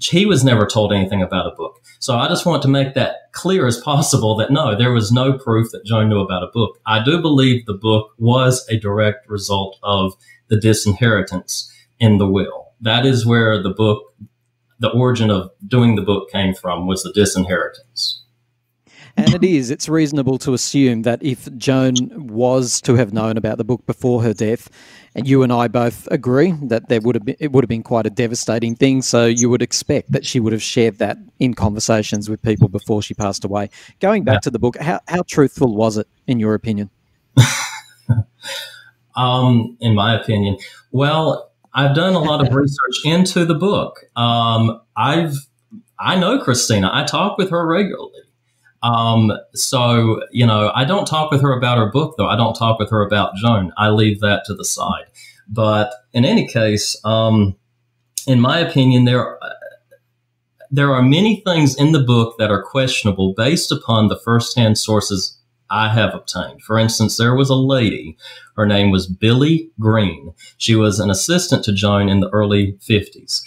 he 0.00 0.26
was 0.26 0.42
never 0.42 0.66
told 0.66 0.92
anything 0.92 1.22
about 1.22 1.46
a 1.46 1.54
book. 1.54 1.82
So 1.98 2.16
I 2.16 2.28
just 2.28 2.46
want 2.46 2.62
to 2.62 2.68
make 2.68 2.94
that 2.94 3.32
clear 3.32 3.66
as 3.66 3.80
possible 3.80 4.34
that 4.36 4.50
no, 4.50 4.76
there 4.76 4.92
was 4.92 5.12
no 5.12 5.36
proof 5.36 5.70
that 5.72 5.84
Joan 5.84 6.08
knew 6.08 6.20
about 6.20 6.42
a 6.42 6.50
book. 6.52 6.78
I 6.86 7.02
do 7.04 7.20
believe 7.20 7.66
the 7.66 7.74
book 7.74 8.12
was 8.18 8.66
a 8.68 8.78
direct 8.78 9.28
result 9.28 9.78
of 9.82 10.14
the 10.48 10.58
disinheritance 10.58 11.70
in 11.98 12.18
the 12.18 12.28
will. 12.28 12.68
That 12.80 13.04
is 13.04 13.26
where 13.26 13.62
the 13.62 13.70
book, 13.70 14.14
the 14.78 14.90
origin 14.90 15.30
of 15.30 15.50
doing 15.66 15.96
the 15.96 16.02
book 16.02 16.30
came 16.30 16.54
from 16.54 16.86
was 16.86 17.02
the 17.02 17.12
disinheritance. 17.12 18.19
And 19.20 19.34
it 19.34 19.44
is, 19.44 19.70
it's 19.70 19.88
reasonable 19.88 20.38
to 20.38 20.54
assume 20.54 21.02
that 21.02 21.22
if 21.22 21.48
Joan 21.56 22.28
was 22.28 22.80
to 22.82 22.94
have 22.94 23.12
known 23.12 23.36
about 23.36 23.58
the 23.58 23.64
book 23.64 23.84
before 23.86 24.22
her 24.22 24.32
death, 24.32 24.70
and 25.14 25.26
you 25.28 25.42
and 25.42 25.52
I 25.52 25.68
both 25.68 26.06
agree 26.10 26.52
that 26.62 26.88
there 26.88 27.00
would 27.00 27.14
have 27.16 27.24
been, 27.24 27.36
it 27.38 27.52
would 27.52 27.64
have 27.64 27.68
been 27.68 27.82
quite 27.82 28.06
a 28.06 28.10
devastating 28.10 28.76
thing. 28.76 29.02
So 29.02 29.26
you 29.26 29.50
would 29.50 29.62
expect 29.62 30.12
that 30.12 30.24
she 30.24 30.40
would 30.40 30.52
have 30.52 30.62
shared 30.62 30.98
that 30.98 31.18
in 31.38 31.54
conversations 31.54 32.30
with 32.30 32.40
people 32.42 32.68
before 32.68 33.02
she 33.02 33.14
passed 33.14 33.44
away. 33.44 33.70
Going 34.00 34.24
back 34.24 34.36
yeah. 34.36 34.40
to 34.40 34.50
the 34.50 34.58
book, 34.58 34.76
how, 34.78 35.00
how 35.08 35.22
truthful 35.22 35.74
was 35.74 35.96
it, 35.96 36.06
in 36.26 36.38
your 36.38 36.54
opinion? 36.54 36.90
um, 39.16 39.76
in 39.80 39.94
my 39.94 40.18
opinion, 40.18 40.58
well, 40.92 41.50
I've 41.74 41.94
done 41.94 42.14
a 42.14 42.20
lot 42.20 42.46
of 42.46 42.54
research 42.54 43.04
into 43.04 43.44
the 43.44 43.54
book. 43.54 44.04
Um, 44.16 44.80
I've 44.96 45.34
I 46.00 46.18
know 46.18 46.38
Christina. 46.38 46.90
I 46.92 47.04
talk 47.04 47.36
with 47.36 47.50
her 47.50 47.66
regularly. 47.66 48.19
Um, 48.82 49.32
so, 49.54 50.22
you 50.30 50.46
know, 50.46 50.72
I 50.74 50.84
don't 50.84 51.06
talk 51.06 51.30
with 51.30 51.42
her 51.42 51.52
about 51.52 51.78
her 51.78 51.90
book, 51.90 52.14
though. 52.16 52.28
I 52.28 52.36
don't 52.36 52.54
talk 52.54 52.78
with 52.78 52.90
her 52.90 53.02
about 53.02 53.34
Joan. 53.36 53.72
I 53.76 53.90
leave 53.90 54.20
that 54.20 54.44
to 54.46 54.54
the 54.54 54.64
side. 54.64 55.04
But 55.48 55.92
in 56.12 56.24
any 56.24 56.46
case, 56.46 56.96
um, 57.04 57.56
in 58.26 58.40
my 58.40 58.58
opinion, 58.58 59.04
there 59.04 59.38
there 60.70 60.94
are 60.94 61.02
many 61.02 61.42
things 61.44 61.76
in 61.76 61.90
the 61.90 62.02
book 62.02 62.36
that 62.38 62.50
are 62.50 62.62
questionable 62.62 63.34
based 63.36 63.72
upon 63.72 64.06
the 64.06 64.18
firsthand 64.18 64.78
sources 64.78 65.36
I 65.68 65.88
have 65.88 66.14
obtained. 66.14 66.62
For 66.62 66.78
instance, 66.78 67.16
there 67.16 67.34
was 67.34 67.50
a 67.50 67.56
lady, 67.56 68.16
her 68.56 68.66
name 68.66 68.90
was 68.90 69.08
Billy 69.08 69.70
Green. 69.80 70.32
She 70.58 70.76
was 70.76 71.00
an 71.00 71.10
assistant 71.10 71.64
to 71.64 71.72
Joan 71.72 72.08
in 72.08 72.20
the 72.20 72.28
early 72.30 72.74
50s. 72.88 73.42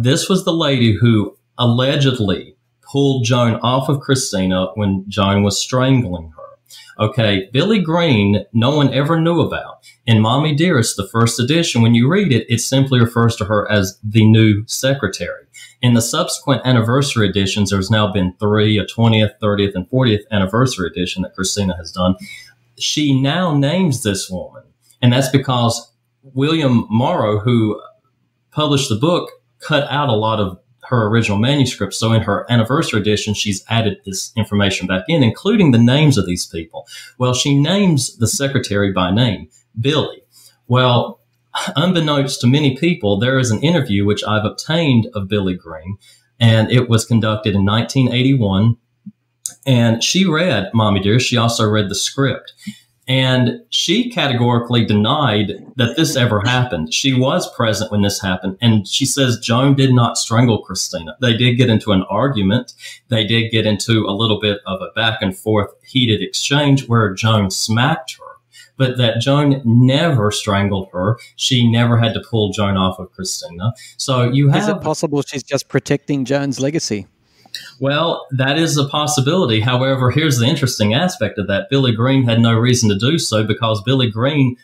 This 0.00 0.28
was 0.28 0.44
the 0.44 0.52
lady 0.52 0.94
who 0.94 1.36
allegedly 1.58 2.51
pulled 2.92 3.24
Joan 3.24 3.54
off 3.62 3.88
of 3.88 4.00
Christina 4.00 4.66
when 4.74 5.04
Joan 5.08 5.42
was 5.42 5.58
strangling 5.58 6.30
her. 6.36 7.04
Okay, 7.04 7.48
Billy 7.50 7.80
Green, 7.80 8.44
no 8.52 8.76
one 8.76 8.92
ever 8.92 9.18
knew 9.18 9.40
about. 9.40 9.78
In 10.04 10.20
Mommy 10.20 10.54
Dearest, 10.54 10.98
the 10.98 11.08
first 11.08 11.40
edition, 11.40 11.80
when 11.80 11.94
you 11.94 12.06
read 12.06 12.32
it, 12.32 12.46
it 12.52 12.58
simply 12.58 13.00
refers 13.00 13.34
to 13.36 13.46
her 13.46 13.70
as 13.70 13.98
the 14.04 14.26
new 14.26 14.64
secretary. 14.66 15.44
In 15.80 15.94
the 15.94 16.02
subsequent 16.02 16.62
anniversary 16.66 17.28
editions, 17.28 17.70
there's 17.70 17.90
now 17.90 18.12
been 18.12 18.34
three, 18.38 18.78
a 18.78 18.84
20th, 18.84 19.32
30th, 19.42 19.74
and 19.74 19.88
40th 19.88 20.24
anniversary 20.30 20.88
edition 20.88 21.22
that 21.22 21.34
Christina 21.34 21.74
has 21.76 21.92
done. 21.92 22.14
She 22.78 23.18
now 23.18 23.56
names 23.56 24.02
this 24.02 24.28
woman. 24.28 24.64
And 25.00 25.12
that's 25.12 25.30
because 25.30 25.90
William 26.22 26.86
Morrow, 26.90 27.38
who 27.38 27.80
published 28.50 28.90
the 28.90 28.96
book, 28.96 29.30
cut 29.60 29.90
out 29.90 30.10
a 30.10 30.12
lot 30.12 30.40
of 30.40 30.58
her 30.84 31.06
original 31.06 31.38
manuscript. 31.38 31.94
So 31.94 32.12
in 32.12 32.22
her 32.22 32.44
anniversary 32.50 33.00
edition, 33.00 33.34
she's 33.34 33.64
added 33.68 34.00
this 34.04 34.32
information 34.36 34.86
back 34.86 35.04
in, 35.08 35.22
including 35.22 35.70
the 35.70 35.78
names 35.78 36.18
of 36.18 36.26
these 36.26 36.46
people. 36.46 36.86
Well, 37.18 37.34
she 37.34 37.58
names 37.58 38.16
the 38.16 38.26
secretary 38.26 38.92
by 38.92 39.10
name, 39.12 39.48
Billy. 39.80 40.24
Well, 40.66 41.20
unbeknownst 41.76 42.40
to 42.40 42.46
many 42.46 42.76
people, 42.76 43.18
there 43.18 43.38
is 43.38 43.50
an 43.50 43.60
interview 43.60 44.04
which 44.04 44.24
I've 44.24 44.44
obtained 44.44 45.08
of 45.14 45.28
Billy 45.28 45.54
Green, 45.54 45.98
and 46.40 46.70
it 46.70 46.88
was 46.88 47.04
conducted 47.04 47.54
in 47.54 47.64
1981. 47.64 48.76
And 49.64 50.02
she 50.02 50.26
read 50.26 50.70
Mommy 50.74 51.00
Dear. 51.00 51.20
She 51.20 51.36
also 51.36 51.68
read 51.68 51.88
the 51.88 51.94
script. 51.94 52.52
And 53.12 53.60
she 53.68 54.08
categorically 54.08 54.86
denied 54.86 55.52
that 55.76 55.96
this 55.96 56.16
ever 56.16 56.40
happened. 56.40 56.94
She 56.94 57.12
was 57.12 57.52
present 57.54 57.92
when 57.92 58.00
this 58.00 58.22
happened. 58.22 58.56
And 58.62 58.88
she 58.88 59.04
says 59.04 59.38
Joan 59.38 59.74
did 59.74 59.92
not 59.92 60.16
strangle 60.16 60.62
Christina. 60.62 61.14
They 61.20 61.36
did 61.36 61.56
get 61.56 61.68
into 61.68 61.92
an 61.92 62.04
argument. 62.04 62.72
They 63.08 63.26
did 63.26 63.50
get 63.50 63.66
into 63.66 64.06
a 64.06 64.16
little 64.16 64.40
bit 64.40 64.60
of 64.66 64.80
a 64.80 64.90
back 64.96 65.20
and 65.20 65.36
forth 65.36 65.68
heated 65.84 66.22
exchange 66.22 66.88
where 66.88 67.12
Joan 67.12 67.50
smacked 67.50 68.16
her. 68.16 68.24
But 68.78 68.96
that 68.96 69.20
Joan 69.20 69.60
never 69.62 70.30
strangled 70.30 70.88
her. 70.94 71.18
She 71.36 71.70
never 71.70 71.98
had 71.98 72.14
to 72.14 72.20
pull 72.20 72.50
Joan 72.50 72.78
off 72.78 72.98
of 72.98 73.12
Christina. 73.12 73.74
So 73.98 74.22
you 74.30 74.48
have. 74.48 74.62
Is 74.62 74.68
it 74.68 74.80
possible 74.80 75.20
she's 75.20 75.42
just 75.42 75.68
protecting 75.68 76.24
Joan's 76.24 76.60
legacy? 76.60 77.06
Well, 77.80 78.26
that 78.30 78.58
is 78.58 78.76
a 78.76 78.88
possibility. 78.88 79.60
However, 79.60 80.10
here's 80.10 80.38
the 80.38 80.46
interesting 80.46 80.94
aspect 80.94 81.38
of 81.38 81.46
that. 81.48 81.68
Billy 81.70 81.92
Green 81.92 82.24
had 82.24 82.40
no 82.40 82.54
reason 82.54 82.88
to 82.88 82.98
do 82.98 83.18
so 83.18 83.44
because 83.44 83.82
Billy 83.82 84.10
Green 84.10 84.56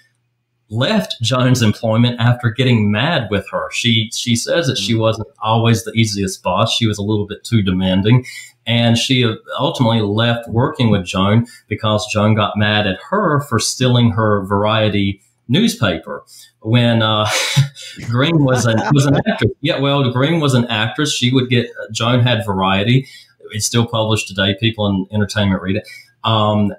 left 0.70 1.16
Joan's 1.22 1.62
employment 1.62 2.20
after 2.20 2.50
getting 2.50 2.90
mad 2.90 3.28
with 3.30 3.48
her. 3.50 3.70
She 3.72 4.10
she 4.12 4.36
says 4.36 4.66
that 4.66 4.76
she 4.76 4.94
wasn't 4.94 5.28
always 5.42 5.84
the 5.84 5.92
easiest 5.92 6.42
boss. 6.42 6.72
She 6.72 6.86
was 6.86 6.98
a 6.98 7.02
little 7.02 7.26
bit 7.26 7.44
too 7.44 7.62
demanding. 7.62 8.24
And 8.66 8.98
she 8.98 9.34
ultimately 9.58 10.02
left 10.02 10.46
working 10.48 10.90
with 10.90 11.06
Joan 11.06 11.46
because 11.68 12.06
Joan 12.12 12.34
got 12.34 12.56
mad 12.56 12.86
at 12.86 12.98
her 13.08 13.40
for 13.40 13.58
stealing 13.58 14.10
her 14.10 14.44
variety 14.44 15.22
newspaper 15.48 16.22
when 16.60 17.02
uh, 17.02 17.28
Green 18.08 18.44
was 18.44 18.66
an 18.66 18.80
was 18.92 19.06
an 19.06 19.16
actress. 19.26 19.52
Yeah, 19.60 19.78
well, 19.78 20.10
Green 20.10 20.40
was 20.40 20.54
an 20.54 20.66
actress. 20.66 21.12
She 21.12 21.30
would 21.32 21.48
get 21.48 21.70
Joan 21.92 22.20
had 22.20 22.44
Variety. 22.44 23.06
It's 23.50 23.66
still 23.66 23.86
published 23.86 24.28
today. 24.28 24.56
People 24.60 24.86
in 24.86 25.06
entertainment 25.14 25.62
read 25.62 25.76
it. 25.76 25.88
Um, 26.24 26.74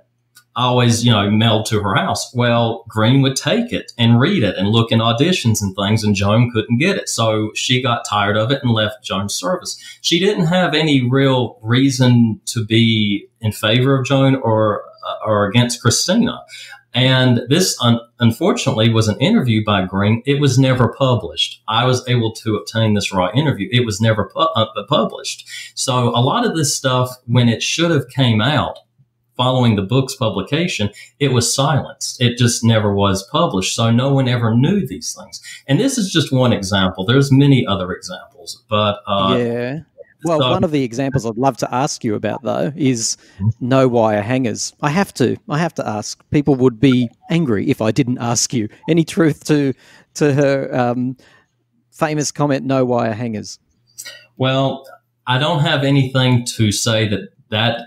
always, 0.56 1.06
you 1.06 1.12
know, 1.12 1.30
mailed 1.32 1.66
to 1.68 1.82
her 1.82 1.96
house. 1.96 2.34
Well, 2.36 2.84
Green 2.88 3.22
would 3.22 3.36
take 3.36 3.72
it 3.72 3.92
and 3.98 4.20
read 4.20 4.44
it 4.44 4.58
and 4.58 4.70
look 4.70 4.92
in 4.92 5.00
auditions 5.00 5.62
and 5.62 5.76
things, 5.76 6.04
and 6.04 6.16
Joan 6.16 6.52
couldn't 6.52 6.78
get 6.78 6.98
it. 6.98 7.10
So 7.10 7.52
she 7.56 7.82
got 7.82 8.06
tired 8.08 8.38
of 8.38 8.52
it 8.52 8.62
and 8.62 8.72
left 8.72 9.04
Joan's 9.04 9.34
service. 9.34 9.80
She 10.02 10.20
didn't 10.20 10.48
have 10.48 10.74
any 10.74 11.08
real 11.08 11.58
reason 11.62 12.42
to 12.48 12.66
be 12.66 13.28
in 13.42 13.52
favor 13.52 13.98
of 13.98 14.06
Joan 14.06 14.36
or 14.36 14.84
uh, 15.08 15.16
or 15.26 15.46
against 15.46 15.82
Christina. 15.82 16.42
And 16.94 17.42
this, 17.50 17.80
un- 17.82 18.00
unfortunately, 18.20 18.90
was 18.90 19.08
an 19.08 19.20
interview 19.20 19.64
by 19.64 19.86
Green. 19.86 20.24
It 20.26 20.40
was 20.40 20.58
never 20.58 20.88
published. 20.88 21.62
I 21.68 21.86
was 21.86 22.08
able 22.08 22.32
to 22.34 22.56
obtain 22.56 22.94
this 22.94 23.14
raw 23.14 23.30
interview. 23.34 23.70
It 23.72 23.86
was 23.86 24.02
never 24.02 24.26
pu- 24.26 24.40
uh, 24.40 24.66
published. 24.88 25.48
So 25.76 26.10
a 26.10 26.22
lot 26.22 26.46
of 26.46 26.56
this 26.56 26.76
stuff, 26.76 27.12
when 27.28 27.48
it 27.48 27.62
should 27.62 27.92
have 27.92 28.10
came 28.10 28.42
out 28.42 28.80
following 29.38 29.78
the 29.78 29.82
book's 29.82 30.16
publication, 30.16 30.90
it 31.20 31.30
was 31.30 31.54
silenced. 31.54 32.22
It 32.22 32.38
just 32.38 32.64
never 32.64 32.94
was 32.94 33.24
published. 33.24 33.74
So 33.74 33.90
no 33.92 34.12
one 34.12 34.28
ever 34.28 34.54
knew 34.54 34.86
these 34.86 35.14
things. 35.18 35.42
And 35.68 35.80
this 35.80 35.98
is 35.98 36.12
just 36.12 36.34
one 36.34 36.52
example. 36.52 37.06
There's 37.06 37.32
many 37.32 37.66
other 37.66 37.92
examples, 37.92 38.64
but 38.70 39.00
uh, 39.08 39.38
yeah. 39.38 39.80
Well, 40.24 40.40
so, 40.40 40.50
one 40.50 40.64
of 40.64 40.72
the 40.72 40.84
examples 40.84 41.26
I'd 41.26 41.38
love 41.38 41.58
to 41.58 41.74
ask 41.74 42.04
you 42.04 42.16
about 42.16 42.44
though 42.44 42.74
is 42.76 43.18
no 43.60 43.88
wire 43.88 44.22
hangers. 44.22 44.74
I 44.82 44.90
have 44.90 45.14
to. 45.16 45.38
I 45.48 45.58
have 45.58 45.74
to 45.76 45.88
ask. 45.88 46.22
People 46.30 46.56
would 46.56 46.80
be 46.80 47.10
angry 47.30 47.70
if 47.70 47.82
I 47.82 47.92
didn't 47.92 48.18
ask 48.18 48.54
you. 48.54 48.68
Any 48.90 49.04
truth 49.04 49.46
to 49.46 49.74
to 50.16 50.34
her 50.34 50.76
um, 50.76 51.16
famous 51.92 52.32
comment, 52.32 52.66
"No 52.66 52.84
wire 52.84 53.14
hangers"? 53.14 53.60
Well, 54.38 54.86
I 55.26 55.38
don't 55.38 55.60
have 55.60 55.84
anything 55.84 56.46
to 56.58 56.72
say 56.72 57.08
that 57.08 57.30
that 57.50 57.82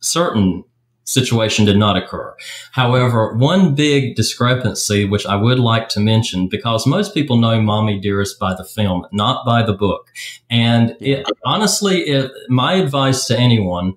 certain 0.00 0.64
situation 1.06 1.64
did 1.64 1.78
not 1.78 1.96
occur. 1.96 2.34
However, 2.72 3.34
one 3.34 3.74
big 3.74 4.16
discrepancy, 4.16 5.04
which 5.04 5.24
I 5.24 5.36
would 5.36 5.58
like 5.58 5.88
to 5.90 6.00
mention, 6.00 6.48
because 6.48 6.86
most 6.86 7.14
people 7.14 7.38
know 7.38 7.60
Mommy 7.62 7.98
Dearest 7.98 8.38
by 8.38 8.54
the 8.54 8.64
film, 8.64 9.06
not 9.12 9.46
by 9.46 9.62
the 9.62 9.72
book. 9.72 10.10
And 10.50 10.96
it, 11.00 11.26
honestly, 11.44 12.00
it, 12.02 12.30
my 12.48 12.74
advice 12.74 13.26
to 13.26 13.38
anyone, 13.38 13.94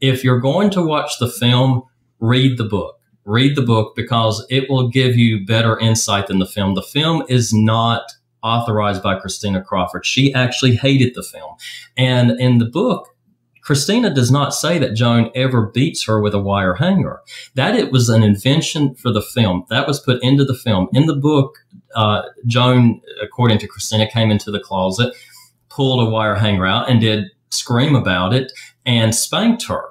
if 0.00 0.22
you're 0.22 0.40
going 0.40 0.70
to 0.70 0.82
watch 0.82 1.18
the 1.18 1.28
film, 1.28 1.82
read 2.20 2.58
the 2.58 2.64
book. 2.64 2.98
Read 3.24 3.56
the 3.56 3.62
book 3.62 3.94
because 3.96 4.46
it 4.50 4.68
will 4.68 4.88
give 4.88 5.16
you 5.16 5.44
better 5.44 5.78
insight 5.78 6.26
than 6.26 6.38
the 6.38 6.46
film. 6.46 6.74
The 6.74 6.82
film 6.82 7.22
is 7.28 7.52
not 7.52 8.02
authorized 8.42 9.02
by 9.02 9.18
Christina 9.18 9.62
Crawford. 9.62 10.04
She 10.04 10.32
actually 10.34 10.76
hated 10.76 11.14
the 11.14 11.22
film. 11.22 11.54
And 11.96 12.32
in 12.40 12.58
the 12.58 12.64
book, 12.66 13.14
Christina 13.62 14.12
does 14.12 14.30
not 14.30 14.54
say 14.54 14.78
that 14.78 14.94
Joan 14.94 15.30
ever 15.34 15.66
beats 15.66 16.04
her 16.04 16.20
with 16.20 16.34
a 16.34 16.40
wire 16.40 16.74
hanger. 16.74 17.20
That 17.54 17.76
it 17.76 17.92
was 17.92 18.08
an 18.08 18.22
invention 18.22 18.94
for 18.94 19.12
the 19.12 19.22
film. 19.22 19.64
That 19.70 19.86
was 19.86 20.00
put 20.00 20.22
into 20.22 20.44
the 20.44 20.54
film. 20.54 20.88
In 20.92 21.06
the 21.06 21.16
book, 21.16 21.58
uh, 21.94 22.22
Joan, 22.46 23.00
according 23.22 23.58
to 23.58 23.68
Christina, 23.68 24.10
came 24.10 24.30
into 24.30 24.50
the 24.50 24.60
closet, 24.60 25.14
pulled 25.68 26.06
a 26.06 26.10
wire 26.10 26.36
hanger 26.36 26.66
out, 26.66 26.90
and 26.90 27.00
did 27.00 27.26
scream 27.50 27.94
about 27.94 28.32
it 28.32 28.52
and 28.86 29.14
spanked 29.14 29.66
her 29.66 29.90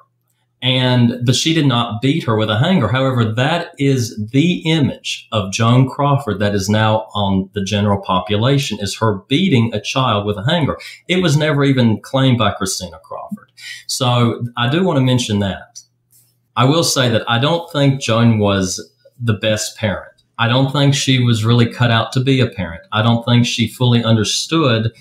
and 0.62 1.24
but 1.24 1.34
she 1.34 1.54
did 1.54 1.66
not 1.66 2.02
beat 2.02 2.24
her 2.24 2.36
with 2.36 2.50
a 2.50 2.58
hanger. 2.58 2.88
However, 2.88 3.24
that 3.24 3.72
is 3.78 4.16
the 4.30 4.58
image 4.58 5.26
of 5.32 5.52
Joan 5.52 5.88
Crawford 5.88 6.38
that 6.40 6.54
is 6.54 6.68
now 6.68 7.08
on 7.14 7.48
the 7.54 7.64
general 7.64 8.00
population 8.02 8.78
is 8.80 8.98
her 8.98 9.20
beating 9.28 9.72
a 9.72 9.80
child 9.80 10.26
with 10.26 10.36
a 10.36 10.44
hanger. 10.44 10.78
It 11.08 11.22
was 11.22 11.36
never 11.36 11.64
even 11.64 12.00
claimed 12.00 12.38
by 12.38 12.52
Christina. 12.52 12.98
So 13.90 14.44
I 14.56 14.70
do 14.70 14.84
want 14.84 14.98
to 14.98 15.04
mention 15.04 15.40
that. 15.40 15.80
I 16.56 16.64
will 16.64 16.84
say 16.84 17.08
that 17.08 17.28
I 17.28 17.40
don't 17.40 17.70
think 17.72 18.00
Joan 18.00 18.38
was 18.38 18.88
the 19.18 19.34
best 19.34 19.76
parent. 19.76 20.12
I 20.38 20.46
don't 20.46 20.72
think 20.72 20.94
she 20.94 21.18
was 21.18 21.44
really 21.44 21.66
cut 21.66 21.90
out 21.90 22.12
to 22.12 22.20
be 22.20 22.40
a 22.40 22.46
parent. 22.46 22.82
I 22.92 23.02
don't 23.02 23.24
think 23.24 23.46
she 23.46 23.66
fully 23.66 24.04
understood 24.04 24.92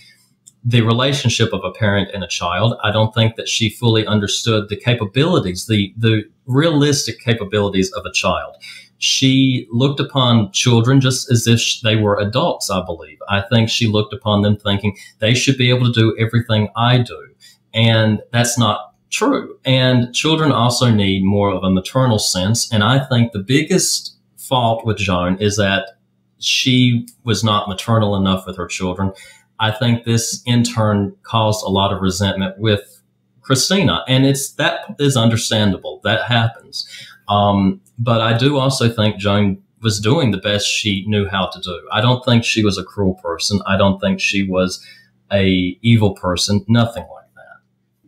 the 0.65 0.81
relationship 0.81 1.53
of 1.53 1.63
a 1.63 1.72
parent 1.72 2.10
and 2.15 2.24
a 2.24 2.27
child. 2.27 2.77
I 2.84 2.91
don't 2.91 3.13
think 3.13 3.36
that 3.36 3.48
she 3.48 3.69
fully 3.69 4.08
understood 4.08 4.69
the 4.69 4.75
capabilities, 4.75 5.67
the, 5.67 5.93
the 5.96 6.24
realistic 6.48 7.19
capabilities 7.19 7.91
of 7.91 8.05
a 8.08 8.12
child. 8.12 8.55
She 8.98 9.67
looked 9.72 10.00
upon 10.00 10.51
children 10.51 11.00
just 11.00 11.31
as 11.31 11.46
if 11.46 11.79
they 11.84 11.96
were 11.96 12.19
adults, 12.19 12.72
I 12.72 12.84
believe. 12.84 13.19
I 13.29 13.41
think 13.41 13.69
she 13.69 13.88
looked 13.88 14.13
upon 14.13 14.41
them 14.41 14.58
thinking 14.58 14.98
they 15.19 15.36
should 15.36 15.60
be 15.60 15.69
able 15.69 15.86
to 15.86 15.93
do 15.93 16.17
everything 16.19 16.69
I 16.75 16.98
do. 16.98 17.29
And 17.74 18.22
that's 18.32 18.58
not 18.58 18.94
true. 19.10 19.58
And 19.66 20.14
children 20.14 20.52
also 20.52 20.92
need 20.92 21.24
more 21.24 21.52
of 21.52 21.64
a 21.64 21.70
maternal 21.70 22.20
sense. 22.20 22.72
And 22.72 22.84
I 22.84 23.00
think 23.00 23.32
the 23.32 23.40
biggest 23.40 24.16
fault 24.38 24.86
with 24.86 24.98
Joan 24.98 25.38
is 25.40 25.58
that 25.58 25.98
she 26.40 27.08
was 27.24 27.44
not 27.44 27.68
maternal 27.68 28.16
enough 28.16 28.46
with 28.48 28.58
her 28.58 28.66
children. 28.66 29.12
I 29.60 29.72
think 29.72 30.06
this 30.06 30.42
in 30.46 30.64
turn 30.64 31.16
caused 31.24 31.64
a 31.66 31.70
lot 31.70 31.94
of 31.94 32.02
resentment 32.02 32.58
with 32.58 33.02
Christina, 33.42 34.04
and 34.08 34.26
it's 34.26 34.52
that 34.54 34.96
is 35.00 35.18
understandable. 35.18 36.00
That 36.04 36.24
happens, 36.24 36.88
um, 37.28 37.82
but 37.98 38.22
I 38.22 38.38
do 38.38 38.58
also 38.58 38.90
think 38.90 39.18
Joan 39.18 39.62
was 39.82 40.00
doing 40.00 40.32
the 40.32 40.38
best 40.38 40.68
she 40.68 41.06
knew 41.08 41.28
how 41.28 41.48
to 41.48 41.60
do. 41.60 41.90
I 41.92 42.00
don't 42.00 42.24
think 42.24 42.44
she 42.44 42.64
was 42.64 42.78
a 42.78 42.84
cruel 42.84 43.16
person. 43.16 43.60
I 43.66 43.76
don't 43.76 44.00
think 44.00 44.20
she 44.20 44.44
was 44.44 44.86
a 45.32 45.78
evil 45.82 46.14
person. 46.14 46.64
Nothing 46.68 47.04
like. 47.12 47.19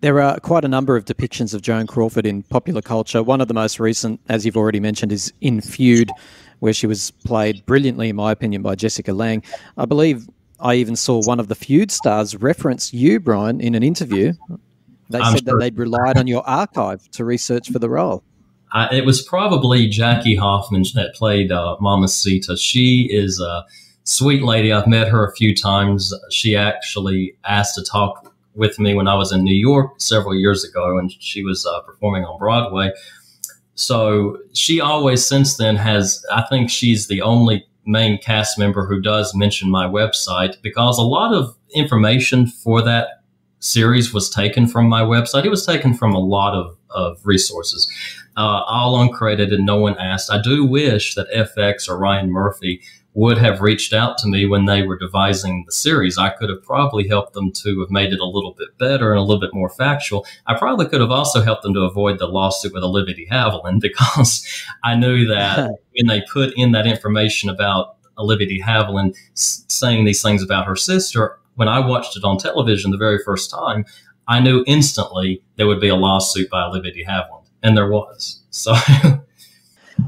There 0.01 0.19
are 0.19 0.39
quite 0.39 0.65
a 0.65 0.67
number 0.67 0.95
of 0.95 1.05
depictions 1.05 1.53
of 1.53 1.61
Joan 1.61 1.85
Crawford 1.85 2.25
in 2.25 2.41
popular 2.41 2.81
culture. 2.81 3.21
One 3.21 3.39
of 3.39 3.47
the 3.47 3.53
most 3.53 3.79
recent, 3.79 4.19
as 4.29 4.45
you've 4.45 4.57
already 4.57 4.79
mentioned, 4.79 5.11
is 5.11 5.31
in 5.41 5.61
Feud, 5.61 6.09
where 6.59 6.73
she 6.73 6.87
was 6.87 7.11
played 7.23 7.63
brilliantly, 7.67 8.09
in 8.09 8.15
my 8.15 8.31
opinion, 8.31 8.63
by 8.63 8.73
Jessica 8.73 9.13
Lange. 9.13 9.43
I 9.77 9.85
believe 9.85 10.27
I 10.59 10.75
even 10.75 10.95
saw 10.95 11.21
one 11.21 11.39
of 11.39 11.49
the 11.49 11.55
feud 11.55 11.91
stars 11.91 12.35
reference 12.35 12.91
you, 12.91 13.19
Bryan, 13.19 13.61
in 13.61 13.75
an 13.75 13.83
interview. 13.83 14.33
They 15.11 15.19
I'm 15.19 15.33
said 15.33 15.43
sure. 15.43 15.53
that 15.53 15.59
they'd 15.59 15.77
relied 15.77 16.17
on 16.17 16.25
your 16.25 16.47
archive 16.49 17.07
to 17.11 17.23
research 17.23 17.69
for 17.69 17.77
the 17.77 17.89
role. 17.89 18.23
Uh, 18.73 18.87
it 18.91 19.05
was 19.05 19.21
probably 19.21 19.87
Jackie 19.87 20.35
Hoffman 20.35 20.83
that 20.95 21.13
played 21.13 21.51
uh, 21.51 21.77
Mamacita. 21.79 22.57
She 22.57 23.07
is 23.11 23.39
a 23.39 23.65
sweet 24.03 24.41
lady. 24.41 24.71
I've 24.71 24.87
met 24.87 25.09
her 25.09 25.27
a 25.27 25.35
few 25.35 25.55
times. 25.55 26.11
She 26.31 26.55
actually 26.55 27.35
asked 27.43 27.75
to 27.75 27.83
talk 27.83 28.30
with 28.55 28.79
me 28.79 28.93
when 28.93 29.07
I 29.07 29.15
was 29.15 29.31
in 29.31 29.43
New 29.43 29.55
York 29.55 29.93
several 29.97 30.35
years 30.35 30.63
ago, 30.63 30.97
and 30.97 31.11
she 31.19 31.43
was 31.43 31.65
uh, 31.65 31.81
performing 31.81 32.25
on 32.25 32.37
Broadway. 32.39 32.91
So 33.75 34.37
she 34.53 34.79
always, 34.81 35.25
since 35.25 35.57
then, 35.57 35.75
has. 35.77 36.25
I 36.31 36.43
think 36.43 36.69
she's 36.69 37.07
the 37.07 37.21
only 37.21 37.65
main 37.85 38.17
cast 38.19 38.59
member 38.59 38.85
who 38.85 39.01
does 39.01 39.33
mention 39.33 39.69
my 39.69 39.85
website 39.85 40.61
because 40.61 40.97
a 40.97 41.03
lot 41.03 41.33
of 41.33 41.55
information 41.73 42.45
for 42.45 42.81
that 42.81 43.21
series 43.59 44.13
was 44.13 44.29
taken 44.29 44.67
from 44.67 44.87
my 44.87 45.01
website. 45.01 45.45
It 45.45 45.49
was 45.49 45.65
taken 45.65 45.93
from 45.93 46.13
a 46.13 46.19
lot 46.19 46.53
of, 46.53 46.77
of 46.89 47.25
resources, 47.25 47.87
uh, 48.37 48.63
all 48.67 48.97
uncredited, 48.97 49.59
no 49.59 49.77
one 49.77 49.97
asked. 49.97 50.31
I 50.31 50.41
do 50.41 50.65
wish 50.65 51.15
that 51.15 51.27
FX 51.31 51.87
or 51.87 51.97
Ryan 51.97 52.31
Murphy 52.31 52.81
would 53.13 53.37
have 53.37 53.61
reached 53.61 53.93
out 53.93 54.17
to 54.17 54.27
me 54.27 54.45
when 54.45 54.65
they 54.65 54.83
were 54.83 54.97
devising 54.97 55.63
the 55.65 55.71
series. 55.71 56.17
I 56.17 56.29
could 56.29 56.49
have 56.49 56.63
probably 56.63 57.07
helped 57.07 57.33
them 57.33 57.51
to 57.51 57.81
have 57.81 57.91
made 57.91 58.13
it 58.13 58.19
a 58.19 58.25
little 58.25 58.53
bit 58.53 58.77
better 58.77 59.11
and 59.11 59.19
a 59.19 59.23
little 59.23 59.39
bit 59.39 59.53
more 59.53 59.69
factual. 59.69 60.25
I 60.47 60.57
probably 60.57 60.87
could 60.87 61.01
have 61.01 61.11
also 61.11 61.41
helped 61.41 61.63
them 61.63 61.73
to 61.73 61.81
avoid 61.81 62.19
the 62.19 62.27
lawsuit 62.27 62.73
with 62.73 62.83
Olivia 62.83 63.15
de 63.15 63.27
Havilland 63.27 63.81
because 63.81 64.47
I 64.83 64.95
knew 64.95 65.27
that 65.27 65.69
when 65.97 66.07
they 66.07 66.23
put 66.31 66.53
in 66.55 66.71
that 66.71 66.87
information 66.87 67.49
about 67.49 67.97
Olivia 68.17 68.47
de 68.47 68.61
Havilland 68.61 69.15
saying 69.33 70.05
these 70.05 70.21
things 70.21 70.41
about 70.41 70.67
her 70.67 70.75
sister, 70.75 71.37
when 71.55 71.67
I 71.67 71.79
watched 71.79 72.15
it 72.15 72.23
on 72.23 72.37
television 72.37 72.91
the 72.91 72.97
very 72.97 73.19
first 73.23 73.51
time, 73.51 73.85
I 74.27 74.39
knew 74.39 74.63
instantly 74.67 75.43
there 75.57 75.67
would 75.67 75.81
be 75.81 75.89
a 75.89 75.95
lawsuit 75.95 76.49
by 76.49 76.63
Olivia 76.63 76.93
de 76.93 77.03
Havilland, 77.03 77.47
and 77.61 77.75
there 77.75 77.89
was. 77.89 78.41
So 78.51 78.73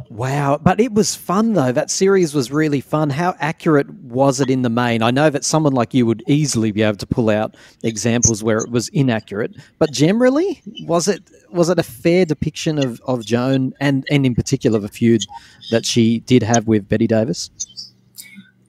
Wow, 0.09 0.59
but 0.61 0.79
it 0.79 0.93
was 0.93 1.15
fun 1.15 1.53
though. 1.53 1.71
That 1.71 1.89
series 1.89 2.33
was 2.33 2.51
really 2.51 2.81
fun. 2.81 3.09
How 3.09 3.35
accurate 3.39 3.89
was 3.89 4.39
it 4.39 4.49
in 4.49 4.61
the 4.61 4.69
main? 4.69 5.01
I 5.01 5.11
know 5.11 5.29
that 5.29 5.43
someone 5.43 5.73
like 5.73 5.93
you 5.93 6.05
would 6.05 6.23
easily 6.27 6.71
be 6.71 6.81
able 6.81 6.97
to 6.97 7.07
pull 7.07 7.29
out 7.29 7.55
examples 7.83 8.43
where 8.43 8.59
it 8.59 8.69
was 8.69 8.89
inaccurate, 8.89 9.55
but 9.79 9.91
generally, 9.91 10.61
was 10.85 11.07
it 11.07 11.29
was 11.51 11.69
it 11.69 11.79
a 11.79 11.83
fair 11.83 12.25
depiction 12.25 12.77
of, 12.77 13.01
of 13.05 13.25
Joan 13.25 13.73
and 13.79 14.05
and 14.09 14.25
in 14.25 14.35
particular 14.35 14.79
the 14.79 14.87
feud 14.87 15.23
that 15.71 15.85
she 15.85 16.19
did 16.21 16.43
have 16.43 16.67
with 16.67 16.87
Bette 16.87 17.07
Davis? 17.07 17.49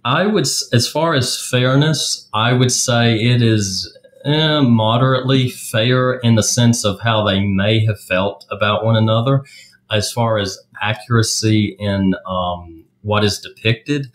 I 0.04 0.26
would, 0.26 0.44
as 0.44 0.88
far 0.88 1.14
as 1.14 1.40
fairness, 1.50 2.28
I 2.34 2.52
would 2.52 2.72
say 2.72 3.16
it 3.16 3.40
is 3.40 3.96
eh, 4.24 4.60
moderately 4.60 5.48
fair 5.48 6.14
in 6.14 6.34
the 6.34 6.42
sense 6.42 6.84
of 6.84 7.00
how 7.00 7.24
they 7.24 7.40
may 7.40 7.84
have 7.86 8.00
felt 8.00 8.44
about 8.50 8.84
one 8.84 8.96
another 8.96 9.44
as 9.90 10.12
far 10.12 10.38
as 10.38 10.58
accuracy 10.80 11.76
in 11.78 12.14
um, 12.26 12.84
what 13.02 13.24
is 13.24 13.38
depicted, 13.38 14.10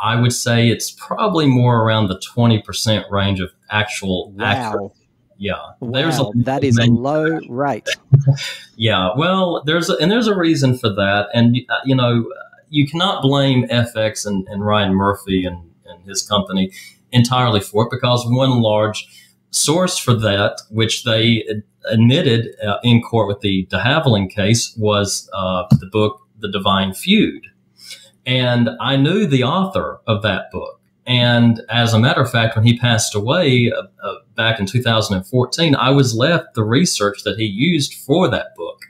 I 0.00 0.20
would 0.20 0.32
say 0.32 0.68
it's 0.68 0.90
probably 0.90 1.46
more 1.46 1.82
around 1.82 2.08
the 2.08 2.20
20% 2.36 3.10
range 3.10 3.40
of 3.40 3.52
actual 3.70 4.32
wow. 4.32 4.44
accuracy. 4.44 4.94
Yeah, 5.36 5.54
wow, 5.80 5.90
there's 5.90 6.20
a 6.20 6.26
that 6.44 6.62
is 6.62 6.78
a 6.78 6.84
low 6.84 7.40
rate. 7.48 7.88
yeah, 8.76 9.10
well, 9.16 9.64
there's 9.66 9.90
a, 9.90 9.96
and 9.96 10.08
there's 10.08 10.28
a 10.28 10.36
reason 10.36 10.78
for 10.78 10.88
that, 10.90 11.26
and 11.34 11.56
uh, 11.68 11.80
you 11.84 11.96
know, 11.96 12.24
you 12.68 12.86
cannot 12.86 13.20
blame 13.20 13.66
FX 13.68 14.26
and, 14.26 14.46
and 14.46 14.64
Ryan 14.64 14.94
Murphy 14.94 15.44
and, 15.44 15.70
and 15.86 16.04
his 16.04 16.22
company 16.22 16.70
entirely 17.10 17.60
for 17.60 17.84
it 17.84 17.90
because 17.90 18.24
one 18.28 18.60
large 18.60 19.08
source 19.50 19.98
for 19.98 20.14
that, 20.14 20.60
which 20.70 21.04
they 21.04 21.44
admitted 21.86 22.54
uh, 22.64 22.78
in 22.82 23.02
court 23.02 23.28
with 23.28 23.40
the 23.40 23.66
de 23.66 23.78
Havilland 23.78 24.30
case 24.30 24.74
was 24.76 25.28
uh, 25.32 25.64
the 25.70 25.86
book 25.86 26.20
The 26.38 26.50
Divine 26.50 26.94
Feud. 26.94 27.46
And 28.26 28.70
I 28.80 28.96
knew 28.96 29.26
the 29.26 29.44
author 29.44 30.00
of 30.06 30.22
that 30.22 30.50
book. 30.50 30.80
And 31.06 31.60
as 31.68 31.92
a 31.92 31.98
matter 31.98 32.22
of 32.22 32.30
fact, 32.30 32.56
when 32.56 32.64
he 32.64 32.78
passed 32.78 33.14
away 33.14 33.70
uh, 33.70 33.82
uh 34.02 34.14
back 34.34 34.58
in 34.58 34.66
2014, 34.66 35.74
I 35.76 35.90
was 35.90 36.14
left 36.14 36.54
the 36.54 36.64
research 36.64 37.22
that 37.24 37.38
he 37.38 37.44
used 37.44 37.94
for 37.94 38.28
that 38.28 38.54
book. 38.56 38.80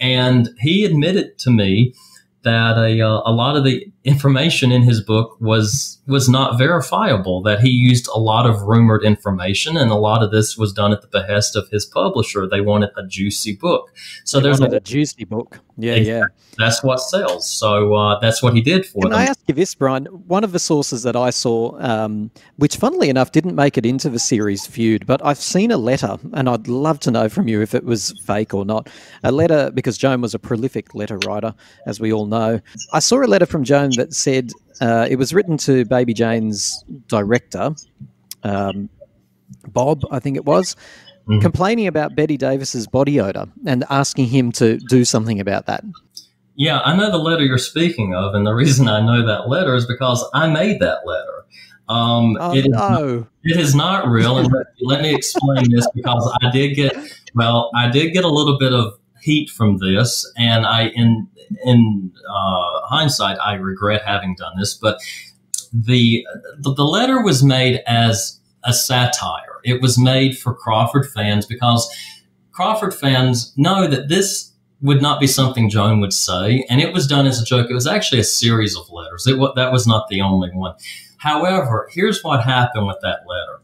And 0.00 0.50
he 0.58 0.84
admitted 0.84 1.38
to 1.40 1.50
me 1.50 1.94
that 2.42 2.78
a, 2.78 3.00
uh, 3.00 3.20
a 3.26 3.32
lot 3.32 3.56
of 3.56 3.64
the 3.64 3.92
information 4.08 4.72
in 4.72 4.82
his 4.82 5.00
book 5.00 5.36
was 5.40 6.00
was 6.06 6.28
not 6.28 6.58
verifiable 6.58 7.42
that 7.42 7.60
he 7.60 7.68
used 7.68 8.08
a 8.08 8.18
lot 8.18 8.46
of 8.46 8.62
rumored 8.62 9.04
information 9.04 9.76
and 9.76 9.90
a 9.90 9.94
lot 9.94 10.22
of 10.22 10.30
this 10.30 10.56
was 10.56 10.72
done 10.72 10.92
at 10.92 11.02
the 11.02 11.08
behest 11.08 11.54
of 11.54 11.68
his 11.68 11.84
publisher. 11.84 12.46
They 12.46 12.62
wanted 12.62 12.90
a 12.96 13.06
juicy 13.06 13.54
book. 13.54 13.94
So 14.24 14.38
they 14.38 14.44
there's 14.44 14.60
a, 14.60 14.64
a, 14.64 14.80
juicy 14.80 15.24
book 15.24 15.60
yeah 15.78 15.94
yeah. 15.94 16.22
that's 16.58 16.82
what 16.82 17.00
sells. 17.00 17.48
So 17.48 17.94
uh, 17.94 18.18
that's 18.20 18.42
what 18.42 18.52
he 18.54 18.60
did 18.60 18.84
for 18.84 19.02
Can 19.02 19.10
them. 19.10 19.18
i 19.20 19.24
ask 19.24 19.40
you 19.46 19.54
this 19.54 19.74
bryan? 19.74 20.06
One 20.06 20.44
of 20.44 20.52
the 20.52 20.58
sources 20.58 21.02
that 21.04 21.16
i 21.16 21.30
saw 21.30 21.78
um, 21.80 22.30
which 22.56 22.76
funnily 22.76 23.08
enough 23.08 23.32
didn't 23.32 23.54
make 23.54 23.78
it 23.78 23.86
into 23.86 24.10
the 24.10 24.18
series 24.18 24.66
feud 24.66 25.06
but 25.06 25.24
i've 25.24 25.38
seen 25.38 25.70
a 25.70 25.76
letter 25.78 26.16
and 26.34 26.48
i'd 26.48 26.68
love 26.68 27.00
to 27.00 27.10
know 27.10 27.28
from 27.28 27.48
you 27.48 27.62
if 27.62 27.74
it 27.74 27.84
was 27.84 28.12
fake 28.26 28.52
or 28.52 28.64
not. 28.64 28.90
A 29.24 29.32
letter 29.32 29.70
because 29.70 29.96
joan 29.96 30.20
was 30.20 30.34
a 30.34 30.38
prolific 30.38 30.94
letter 30.94 31.18
writer 31.26 31.54
as 31.86 32.00
we 32.00 32.12
all 32.12 32.26
know. 32.26 32.60
I 32.92 32.98
saw 32.98 33.24
a 33.24 33.26
letter 33.26 33.46
from 33.46 33.64
joan 33.64 33.90
that 33.96 34.12
said 34.12 34.52
uh, 34.80 35.06
it 35.10 35.16
was 35.16 35.34
written 35.34 35.56
to 35.58 35.84
Baby 35.84 36.14
Jane's 36.14 36.84
director, 37.08 37.74
um, 38.44 38.88
Bob, 39.68 40.02
I 40.10 40.18
think 40.18 40.36
it 40.36 40.44
was, 40.44 40.76
mm. 41.28 41.40
complaining 41.40 41.86
about 41.86 42.14
Bette 42.14 42.36
Davis's 42.36 42.86
body 42.86 43.20
odor 43.20 43.46
and 43.66 43.84
asking 43.90 44.26
him 44.26 44.52
to 44.52 44.78
do 44.88 45.04
something 45.04 45.40
about 45.40 45.66
that. 45.66 45.84
Yeah, 46.56 46.80
I 46.80 46.96
know 46.96 47.10
the 47.10 47.18
letter 47.18 47.44
you're 47.44 47.56
speaking 47.58 48.14
of, 48.14 48.34
and 48.34 48.46
the 48.46 48.52
reason 48.54 48.88
I 48.88 49.00
know 49.00 49.24
that 49.24 49.48
letter 49.48 49.74
is 49.74 49.86
because 49.86 50.28
I 50.34 50.48
made 50.48 50.80
that 50.80 51.06
letter. 51.06 51.44
Um, 51.88 52.36
oh, 52.40 52.54
it, 52.54 52.66
is 52.66 52.68
no. 52.68 52.78
not, 52.78 53.26
it 53.44 53.56
is 53.56 53.74
not 53.74 54.08
real. 54.08 54.38
And 54.38 54.52
let 54.80 55.00
me 55.00 55.14
explain 55.14 55.70
this 55.70 55.88
because 55.94 56.36
I 56.42 56.50
did 56.50 56.74
get, 56.74 56.94
well, 57.34 57.70
I 57.74 57.88
did 57.88 58.12
get 58.12 58.24
a 58.24 58.28
little 58.28 58.58
bit 58.58 58.72
of 58.72 58.98
heat 59.22 59.50
from 59.50 59.78
this, 59.78 60.30
and 60.36 60.66
I, 60.66 60.88
in 60.88 61.28
in 61.64 62.12
uh, 62.28 62.80
hindsight, 62.84 63.38
I 63.38 63.54
regret 63.54 64.02
having 64.04 64.34
done 64.34 64.52
this. 64.58 64.74
But 64.74 65.00
the, 65.72 66.26
the 66.58 66.74
the 66.74 66.84
letter 66.84 67.22
was 67.22 67.42
made 67.42 67.82
as 67.86 68.40
a 68.64 68.72
satire. 68.72 69.47
It 69.64 69.80
was 69.80 69.98
made 69.98 70.38
for 70.38 70.54
Crawford 70.54 71.08
fans 71.10 71.46
because 71.46 71.88
Crawford 72.52 72.94
fans 72.94 73.52
know 73.56 73.86
that 73.86 74.08
this 74.08 74.52
would 74.80 75.02
not 75.02 75.20
be 75.20 75.26
something 75.26 75.68
Joan 75.68 76.00
would 76.00 76.12
say, 76.12 76.64
and 76.70 76.80
it 76.80 76.92
was 76.92 77.06
done 77.06 77.26
as 77.26 77.40
a 77.40 77.44
joke. 77.44 77.68
It 77.70 77.74
was 77.74 77.86
actually 77.86 78.20
a 78.20 78.24
series 78.24 78.76
of 78.76 78.90
letters. 78.90 79.26
It 79.26 79.38
that 79.56 79.72
was 79.72 79.86
not 79.86 80.08
the 80.08 80.20
only 80.20 80.50
one. 80.50 80.74
However, 81.18 81.88
here's 81.92 82.22
what 82.22 82.44
happened 82.44 82.86
with 82.86 82.98
that 83.02 83.20
letter. 83.26 83.60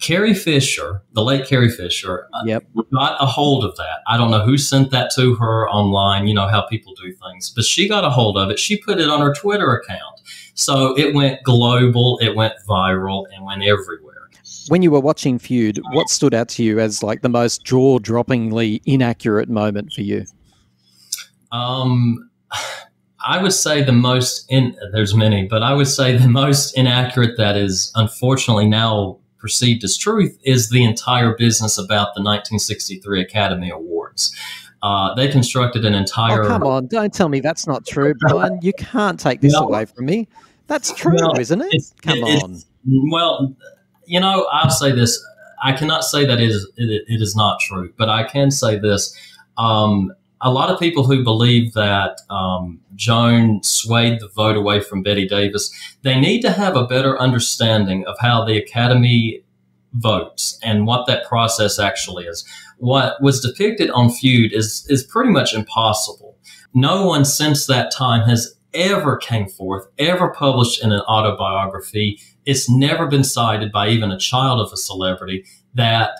Carrie 0.00 0.34
Fisher, 0.34 1.02
the 1.12 1.22
late 1.22 1.46
Carrie 1.46 1.70
Fisher, 1.70 2.28
uh, 2.34 2.42
yep. 2.44 2.64
got 2.92 3.16
a 3.22 3.26
hold 3.26 3.64
of 3.64 3.74
that. 3.76 4.00
I 4.06 4.16
don't 4.16 4.30
know 4.30 4.44
who 4.44 4.58
sent 4.58 4.90
that 4.90 5.10
to 5.16 5.34
her 5.36 5.68
online. 5.68 6.26
You 6.26 6.34
know 6.34 6.46
how 6.46 6.62
people 6.66 6.92
do 6.94 7.12
things, 7.12 7.50
but 7.50 7.64
she 7.64 7.88
got 7.88 8.04
a 8.04 8.10
hold 8.10 8.36
of 8.36 8.50
it. 8.50 8.58
She 8.58 8.76
put 8.76 9.00
it 9.00 9.08
on 9.08 9.20
her 9.20 9.32
Twitter 9.32 9.72
account, 9.72 10.20
so 10.54 10.96
it 10.98 11.14
went 11.14 11.42
global, 11.42 12.18
it 12.20 12.36
went 12.36 12.54
viral, 12.68 13.24
and 13.34 13.46
went 13.46 13.62
everywhere. 13.62 14.13
When 14.68 14.82
you 14.82 14.90
were 14.90 15.00
watching 15.00 15.38
Feud, 15.38 15.80
what 15.92 16.08
stood 16.08 16.34
out 16.34 16.48
to 16.50 16.62
you 16.64 16.80
as 16.80 17.02
like 17.02 17.22
the 17.22 17.28
most 17.28 17.64
jaw-droppingly 17.64 18.80
inaccurate 18.86 19.48
moment 19.48 19.92
for 19.92 20.02
you? 20.02 20.24
Um, 21.52 22.30
I 23.26 23.42
would 23.42 23.52
say 23.52 23.82
the 23.82 23.92
most 23.92 24.46
in 24.50 24.76
there's 24.92 25.14
many, 25.14 25.46
but 25.46 25.62
I 25.62 25.72
would 25.72 25.88
say 25.88 26.16
the 26.16 26.28
most 26.28 26.76
inaccurate 26.76 27.36
that 27.36 27.56
is 27.56 27.92
unfortunately 27.94 28.66
now 28.66 29.18
perceived 29.38 29.84
as 29.84 29.96
truth 29.96 30.38
is 30.44 30.70
the 30.70 30.84
entire 30.84 31.34
business 31.36 31.78
about 31.78 32.14
the 32.14 32.22
1963 32.22 33.20
Academy 33.20 33.70
Awards. 33.70 34.34
Uh, 34.82 35.14
they 35.14 35.28
constructed 35.28 35.84
an 35.84 35.94
entire. 35.94 36.44
Oh, 36.44 36.48
come 36.48 36.62
on! 36.64 36.86
Don't 36.88 37.12
tell 37.12 37.30
me 37.30 37.40
that's 37.40 37.66
not 37.66 37.86
true, 37.86 38.12
Bryan. 38.14 38.58
You 38.60 38.72
can't 38.74 39.18
take 39.18 39.40
this 39.40 39.54
no. 39.54 39.60
away 39.60 39.86
from 39.86 40.04
me. 40.04 40.28
That's 40.66 40.92
true, 40.92 41.16
well, 41.16 41.38
isn't 41.38 41.62
it? 41.62 41.84
Come 42.02 42.22
on. 42.22 42.60
Well, 43.10 43.56
you 44.06 44.20
know, 44.20 44.46
I'll 44.52 44.70
say 44.70 44.92
this. 44.92 45.24
I 45.62 45.72
cannot 45.72 46.04
say 46.04 46.26
that 46.26 46.40
it 46.40 46.50
is, 46.50 46.70
it, 46.76 47.04
it 47.08 47.22
is 47.22 47.34
not 47.34 47.60
true, 47.60 47.92
but 47.96 48.08
I 48.08 48.24
can 48.24 48.50
say 48.50 48.78
this. 48.78 49.16
Um, 49.56 50.12
a 50.40 50.50
lot 50.50 50.68
of 50.68 50.78
people 50.78 51.04
who 51.04 51.24
believe 51.24 51.72
that 51.72 52.20
um, 52.28 52.80
Joan 52.94 53.62
swayed 53.62 54.20
the 54.20 54.28
vote 54.28 54.56
away 54.56 54.80
from 54.80 55.02
Bette 55.02 55.26
Davis, 55.26 55.70
they 56.02 56.20
need 56.20 56.42
to 56.42 56.50
have 56.50 56.76
a 56.76 56.86
better 56.86 57.18
understanding 57.18 58.04
of 58.06 58.16
how 58.20 58.44
the 58.44 58.58
Academy 58.58 59.42
votes 59.94 60.58
and 60.62 60.86
what 60.86 61.06
that 61.06 61.24
process 61.26 61.78
actually 61.78 62.24
is. 62.24 62.44
What 62.78 63.22
was 63.22 63.40
depicted 63.40 63.90
on 63.90 64.10
Feud 64.10 64.52
is 64.52 64.86
is 64.90 65.04
pretty 65.04 65.30
much 65.30 65.54
impossible. 65.54 66.36
No 66.74 67.06
one 67.06 67.24
since 67.24 67.66
that 67.66 67.92
time 67.92 68.28
has 68.28 68.54
ever 68.74 69.16
came 69.16 69.48
forth, 69.48 69.86
ever 69.98 70.30
published 70.30 70.82
in 70.82 70.92
an 70.92 71.00
autobiography. 71.00 72.20
It's 72.44 72.68
never 72.68 73.06
been 73.06 73.24
cited 73.24 73.72
by 73.72 73.88
even 73.88 74.10
a 74.10 74.18
child 74.18 74.60
of 74.60 74.72
a 74.72 74.76
celebrity 74.76 75.44
that 75.74 76.10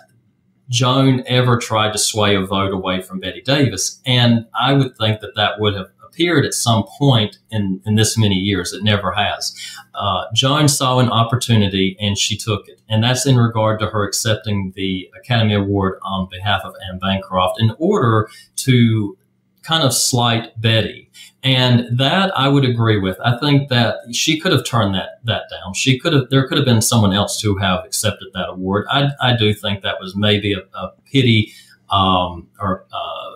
Joan 0.69 1.23
ever 1.27 1.57
tried 1.57 1.93
to 1.93 1.99
sway 1.99 2.35
a 2.35 2.41
vote 2.41 2.73
away 2.73 3.01
from 3.01 3.19
Bette 3.19 3.41
Davis. 3.41 4.01
And 4.05 4.47
I 4.59 4.73
would 4.73 4.97
think 4.97 5.21
that 5.21 5.35
that 5.35 5.59
would 5.59 5.75
have 5.75 5.89
appeared 6.15 6.45
at 6.45 6.53
some 6.53 6.85
point 6.97 7.37
in, 7.51 7.81
in 7.85 7.95
this 7.95 8.17
many 8.17 8.35
years. 8.35 8.73
It 8.73 8.83
never 8.83 9.11
has. 9.11 9.53
Uh, 9.93 10.25
Joan 10.33 10.67
saw 10.67 10.99
an 10.99 11.09
opportunity 11.09 11.97
and 11.99 12.17
she 12.17 12.37
took 12.37 12.67
it. 12.67 12.81
And 12.87 13.03
that's 13.03 13.25
in 13.25 13.37
regard 13.37 13.79
to 13.81 13.87
her 13.87 14.03
accepting 14.03 14.71
the 14.75 15.09
Academy 15.17 15.53
Award 15.53 15.99
on 16.01 16.27
behalf 16.31 16.61
of 16.63 16.73
Anne 16.89 16.99
Bancroft 16.99 17.59
in 17.59 17.75
order 17.77 18.29
to 18.57 19.17
kind 19.65 19.83
of 19.83 19.93
slight 19.93 20.59
Bette. 20.59 21.09
And 21.43 21.85
that 21.99 22.35
I 22.35 22.47
would 22.47 22.65
agree 22.65 22.99
with. 22.99 23.19
I 23.23 23.37
think 23.37 23.69
that 23.69 23.97
she 24.11 24.39
could 24.39 24.51
have 24.51 24.65
turned 24.65 24.95
that 24.95 25.19
that 25.25 25.43
down. 25.51 25.73
She 25.75 25.99
could 25.99 26.13
have. 26.13 26.29
There 26.31 26.47
could 26.47 26.57
have 26.57 26.65
been 26.65 26.81
someone 26.81 27.13
else 27.13 27.39
to 27.41 27.55
have 27.57 27.85
accepted 27.85 28.29
that 28.33 28.49
award. 28.49 28.87
I, 28.89 29.09
I 29.21 29.37
do 29.37 29.53
think 29.53 29.83
that 29.83 29.99
was 29.99 30.15
maybe 30.15 30.53
a, 30.53 30.61
a 30.75 30.91
pity 31.11 31.53
um, 31.91 32.47
or 32.59 32.85
uh, 32.91 33.31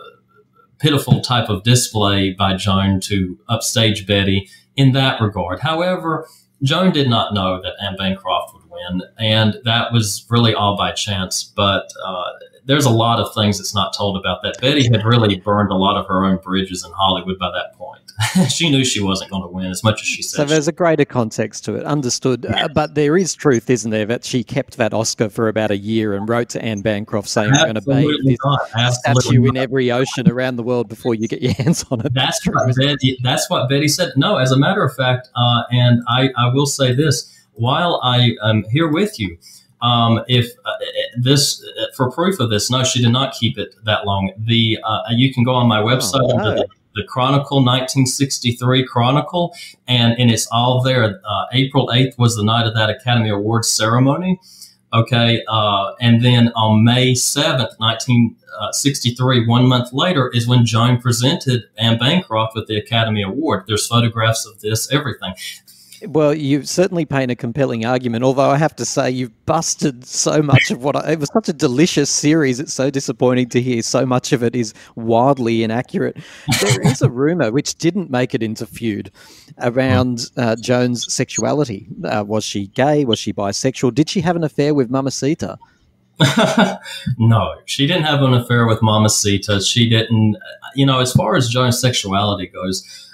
pitiful 0.79 1.21
type 1.21 1.49
of 1.49 1.63
display 1.63 2.31
by 2.31 2.55
Joan 2.55 2.99
to 3.01 3.37
upstage 3.47 4.07
Bette 4.07 4.49
in 4.75 4.93
that 4.93 5.21
regard. 5.21 5.59
However, 5.59 6.27
Joan 6.63 6.91
did 6.91 7.09
not 7.09 7.33
know 7.33 7.61
that 7.61 7.73
Anne 7.81 7.95
Bancroft 7.95 8.55
would 8.55 8.63
win, 8.69 9.03
and 9.19 9.57
that 9.65 9.93
was 9.93 10.25
really 10.29 10.53
all 10.55 10.75
by 10.75 10.93
chance. 10.93 11.43
But 11.43 11.91
uh, 12.03 12.31
there's 12.69 12.85
a 12.85 12.91
lot 12.91 13.19
of 13.19 13.33
things 13.33 13.57
that's 13.57 13.73
not 13.73 13.95
told 13.97 14.15
about 14.15 14.43
that. 14.43 14.61
Bette 14.61 14.83
had 14.83 15.03
really 15.03 15.37
burned 15.37 15.71
a 15.71 15.75
lot 15.75 15.97
of 15.97 16.05
her 16.05 16.23
own 16.23 16.37
bridges 16.37 16.85
in 16.85 16.91
Hollywood 16.91 17.39
by 17.39 17.49
that 17.49 17.73
point. 17.75 17.99
she 18.51 18.69
knew 18.69 18.85
she 18.85 19.01
wasn't 19.01 19.31
going 19.31 19.41
to 19.41 19.47
win 19.47 19.71
as 19.71 19.83
much 19.83 20.01
as 20.01 20.07
she 20.07 20.21
said. 20.21 20.37
So 20.37 20.45
there's 20.45 20.67
a 20.67 20.71
greater 20.71 21.03
context 21.03 21.65
to 21.65 21.73
it, 21.73 21.83
understood. 21.83 22.45
Uh, 22.45 22.67
but 22.67 22.93
there 22.93 23.17
is 23.17 23.33
truth, 23.33 23.71
isn't 23.71 23.89
there, 23.89 24.05
that 24.05 24.23
she 24.23 24.43
kept 24.43 24.77
that 24.77 24.93
Oscar 24.93 25.29
for 25.29 25.47
about 25.47 25.71
a 25.71 25.77
year 25.77 26.13
and 26.13 26.29
wrote 26.29 26.49
to 26.49 26.61
Anne 26.63 26.81
Bancroft 26.81 27.27
saying, 27.27 27.51
"I'm 27.53 27.73
going 27.73 27.73
to 27.73 27.81
bathe 27.81 28.07
this 28.23 28.99
statue 28.99 29.45
in 29.45 29.57
every 29.57 29.91
ocean 29.91 30.29
around 30.29 30.57
the 30.57 30.63
world 30.63 30.89
before 30.89 31.15
you 31.15 31.27
get 31.27 31.41
your 31.41 31.53
hands 31.57 31.83
on 31.89 32.05
it." 32.05 32.13
That's, 32.13 32.39
that's 32.45 32.75
true. 32.75 32.85
Bette, 32.85 33.17
that's 33.23 33.49
what 33.49 33.67
Bette 33.67 33.87
said. 33.87 34.11
No, 34.15 34.37
as 34.37 34.51
a 34.51 34.57
matter 34.57 34.83
of 34.83 34.95
fact, 34.95 35.29
uh, 35.35 35.63
and 35.71 36.03
I, 36.07 36.29
I 36.37 36.53
will 36.53 36.67
say 36.67 36.93
this: 36.93 37.35
while 37.53 37.99
I 38.03 38.35
am 38.43 38.63
here 38.69 38.87
with 38.87 39.19
you 39.19 39.39
um, 39.81 40.21
if 40.27 40.51
uh, 40.65 40.71
this 41.17 41.63
uh, 41.79 41.85
for 41.95 42.11
proof 42.11 42.39
of 42.39 42.49
this, 42.49 42.69
no, 42.69 42.83
she 42.83 43.01
did 43.01 43.11
not 43.11 43.33
keep 43.33 43.57
it 43.57 43.75
that 43.85 44.05
long. 44.05 44.31
The 44.37 44.79
uh, 44.83 45.01
you 45.11 45.33
can 45.33 45.43
go 45.43 45.53
on 45.53 45.67
my 45.67 45.79
website 45.79 46.21
oh, 46.23 46.37
the, 46.37 46.67
the, 46.95 47.03
Chronicle 47.03 47.57
1963 47.57 48.85
Chronicle, 48.85 49.55
and 49.87 50.19
and 50.19 50.29
it's 50.29 50.47
all 50.51 50.81
there. 50.81 51.21
Uh, 51.25 51.45
April 51.53 51.87
8th 51.87 52.17
was 52.17 52.35
the 52.35 52.43
night 52.43 52.67
of 52.67 52.73
that 52.75 52.89
Academy 52.89 53.29
Awards 53.29 53.69
ceremony. 53.69 54.39
Okay, 54.91 55.43
uh, 55.47 55.93
and 56.01 56.25
then 56.25 56.51
on 56.55 56.83
May 56.83 57.13
7th, 57.13 57.77
1963, 57.77 59.45
one 59.45 59.67
month 59.67 59.93
later, 59.93 60.31
is 60.33 60.47
when 60.47 60.65
Joan 60.65 60.99
presented 60.99 61.65
Anne 61.77 61.99
Bancroft 61.99 62.55
with 62.55 62.65
the 62.67 62.75
Academy 62.75 63.21
Award. 63.21 63.65
There's 63.67 63.85
photographs 63.85 64.47
of 64.47 64.61
this, 64.61 64.91
everything. 64.91 65.35
Well, 66.07 66.33
you 66.33 66.63
certainly 66.63 67.05
paint 67.05 67.31
a 67.31 67.35
compelling 67.35 67.85
argument, 67.85 68.23
although 68.23 68.49
I 68.49 68.57
have 68.57 68.75
to 68.77 68.85
say 68.85 69.11
you've 69.11 69.45
busted 69.45 70.05
so 70.05 70.41
much 70.41 70.71
of 70.71 70.83
what 70.83 70.95
I, 70.95 71.11
it 71.11 71.19
was 71.19 71.29
such 71.33 71.49
a 71.49 71.53
delicious 71.53 72.09
series. 72.09 72.59
It's 72.59 72.73
so 72.73 72.89
disappointing 72.89 73.49
to 73.49 73.61
hear 73.61 73.81
so 73.81 74.05
much 74.05 74.31
of 74.31 74.43
it 74.43 74.55
is 74.55 74.73
wildly 74.95 75.63
inaccurate. 75.63 76.17
There 76.61 76.81
is 76.87 77.01
a 77.01 77.09
rumor 77.09 77.51
which 77.51 77.75
didn't 77.75 78.09
make 78.09 78.33
it 78.33 78.41
into 78.41 78.65
feud 78.65 79.11
around 79.61 80.27
uh, 80.37 80.55
Joan's 80.55 81.11
sexuality. 81.13 81.87
Uh, 82.05 82.23
was 82.25 82.43
she 82.43 82.67
gay? 82.67 83.03
Was 83.03 83.19
she 83.19 83.33
bisexual? 83.33 83.93
Did 83.93 84.09
she 84.09 84.21
have 84.21 84.35
an 84.35 84.43
affair 84.43 84.73
with 84.73 84.89
Mamacita? 84.89 85.57
no, 87.17 87.55
she 87.65 87.87
didn't 87.87 88.03
have 88.03 88.21
an 88.21 88.33
affair 88.33 88.67
with 88.67 88.81
Mamacita. 88.81 89.61
She 89.61 89.89
didn't, 89.89 90.37
you 90.75 90.85
know, 90.85 90.99
as 90.99 91.13
far 91.13 91.35
as 91.35 91.47
Joan's 91.47 91.79
sexuality 91.79 92.47
goes, 92.47 93.08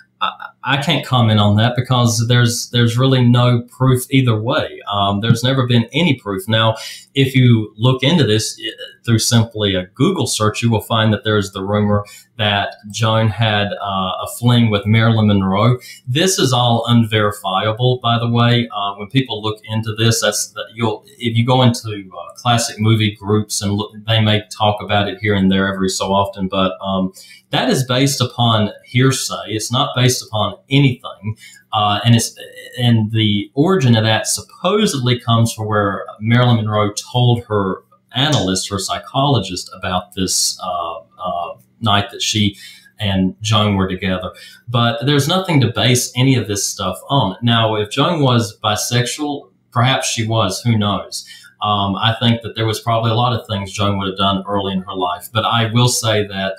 I, 0.63 0.77
can't 0.81 1.05
comment 1.05 1.39
on 1.39 1.55
that 1.57 1.75
because 1.75 2.27
there's 2.27 2.69
there's 2.69 2.97
really 2.97 3.23
no 3.23 3.61
proof 3.63 4.05
either 4.09 4.39
way. 4.39 4.79
Um, 4.91 5.21
there's 5.21 5.43
never 5.43 5.67
been 5.67 5.87
any 5.93 6.15
proof. 6.15 6.47
Now, 6.47 6.75
if 7.13 7.35
you 7.35 7.73
look 7.77 8.03
into 8.03 8.23
this 8.23 8.59
through 9.05 9.19
simply 9.19 9.75
a 9.75 9.85
Google 9.93 10.27
search, 10.27 10.61
you 10.61 10.69
will 10.69 10.81
find 10.81 11.13
that 11.13 11.23
there's 11.23 11.51
the 11.51 11.63
rumor 11.63 12.05
that 12.37 12.75
Joan 12.91 13.29
had 13.29 13.67
uh, 13.73 14.11
a 14.23 14.27
fling 14.37 14.69
with 14.69 14.85
Marilyn 14.85 15.27
Monroe. 15.27 15.77
This 16.07 16.37
is 16.37 16.51
all 16.51 16.83
unverifiable, 16.87 17.99
by 18.01 18.19
the 18.19 18.29
way. 18.29 18.67
Uh, 18.75 18.95
when 18.95 19.07
people 19.07 19.41
look 19.41 19.61
into 19.65 19.95
this, 19.95 20.21
that's 20.21 20.47
that 20.49 20.65
you'll 20.73 21.05
if 21.17 21.37
you 21.37 21.45
go 21.45 21.61
into 21.61 21.89
uh, 21.89 22.33
classic 22.33 22.79
movie 22.79 23.15
groups 23.15 23.61
and 23.61 23.73
look, 23.73 23.91
they 24.05 24.19
may 24.19 24.43
talk 24.49 24.81
about 24.81 25.07
it 25.07 25.19
here 25.19 25.35
and 25.35 25.51
there 25.51 25.71
every 25.71 25.89
so 25.89 26.11
often, 26.11 26.47
but 26.47 26.73
um, 26.81 27.13
that 27.51 27.69
is 27.69 27.85
based 27.85 28.19
upon 28.19 28.71
hearsay. 28.85 29.47
It's 29.47 29.71
not 29.71 29.95
based 29.95 30.25
upon 30.25 30.57
anything. 30.69 31.37
Uh, 31.71 31.99
and 32.05 32.15
it's 32.15 32.37
and 32.77 33.11
the 33.11 33.51
origin 33.53 33.95
of 33.95 34.03
that 34.03 34.27
supposedly 34.27 35.19
comes 35.19 35.53
from 35.53 35.67
where 35.67 36.05
Marilyn 36.19 36.57
Monroe 36.57 36.93
told 37.11 37.43
her 37.45 37.83
analyst, 38.15 38.71
or 38.71 38.79
psychologist, 38.79 39.69
about 39.75 40.13
this 40.13 40.59
uh, 40.63 40.99
uh, 41.19 41.57
night 41.81 42.11
that 42.11 42.21
she 42.21 42.57
and 42.99 43.35
Joan 43.41 43.75
were 43.75 43.87
together. 43.87 44.31
But 44.67 45.05
there's 45.05 45.27
nothing 45.27 45.59
to 45.61 45.71
base 45.71 46.11
any 46.15 46.35
of 46.35 46.47
this 46.47 46.65
stuff 46.65 46.97
on. 47.09 47.35
Now, 47.41 47.75
if 47.75 47.89
Joan 47.89 48.21
was 48.21 48.57
bisexual, 48.59 49.49
perhaps 49.71 50.07
she 50.07 50.25
was. 50.25 50.61
Who 50.61 50.77
knows? 50.77 51.25
Um, 51.61 51.95
I 51.95 52.15
think 52.19 52.41
that 52.41 52.55
there 52.55 52.65
was 52.65 52.79
probably 52.79 53.11
a 53.11 53.15
lot 53.15 53.37
of 53.37 53.47
things 53.47 53.71
Joan 53.71 53.97
would 53.97 54.07
have 54.07 54.17
done 54.17 54.43
early 54.47 54.73
in 54.73 54.81
her 54.81 54.93
life. 54.93 55.29
But 55.33 55.45
I 55.45 55.71
will 55.71 55.89
say 55.89 56.25
that 56.27 56.55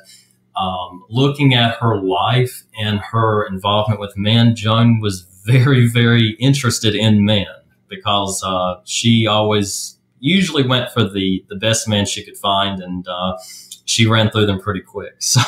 um, 0.57 1.05
looking 1.09 1.55
at 1.55 1.77
her 1.77 2.01
life 2.01 2.65
and 2.79 2.99
her 3.01 3.47
involvement 3.47 4.01
with 4.01 4.17
men, 4.17 4.57
Joan 4.57 5.01
was 5.01 5.23
very, 5.45 5.87
very 5.87 6.31
interested 6.41 6.95
in 6.95 7.25
men 7.25 7.47
because 7.89 8.43
uh, 8.45 8.81
she 8.85 9.27
always 9.27 9.96
usually 10.27 10.67
went 10.67 10.91
for 10.91 11.05
the 11.05 11.45
the 11.49 11.57
best 11.57 11.89
men 11.89 12.07
she 12.07 12.25
could 12.25 12.37
find, 12.37 12.81
and 12.81 13.07
uh, 13.09 13.37
she 13.85 14.07
ran 14.07 14.31
through 14.31 14.47
them 14.47 14.61
pretty 14.61 14.81
quick. 14.81 15.15
So 15.21 15.41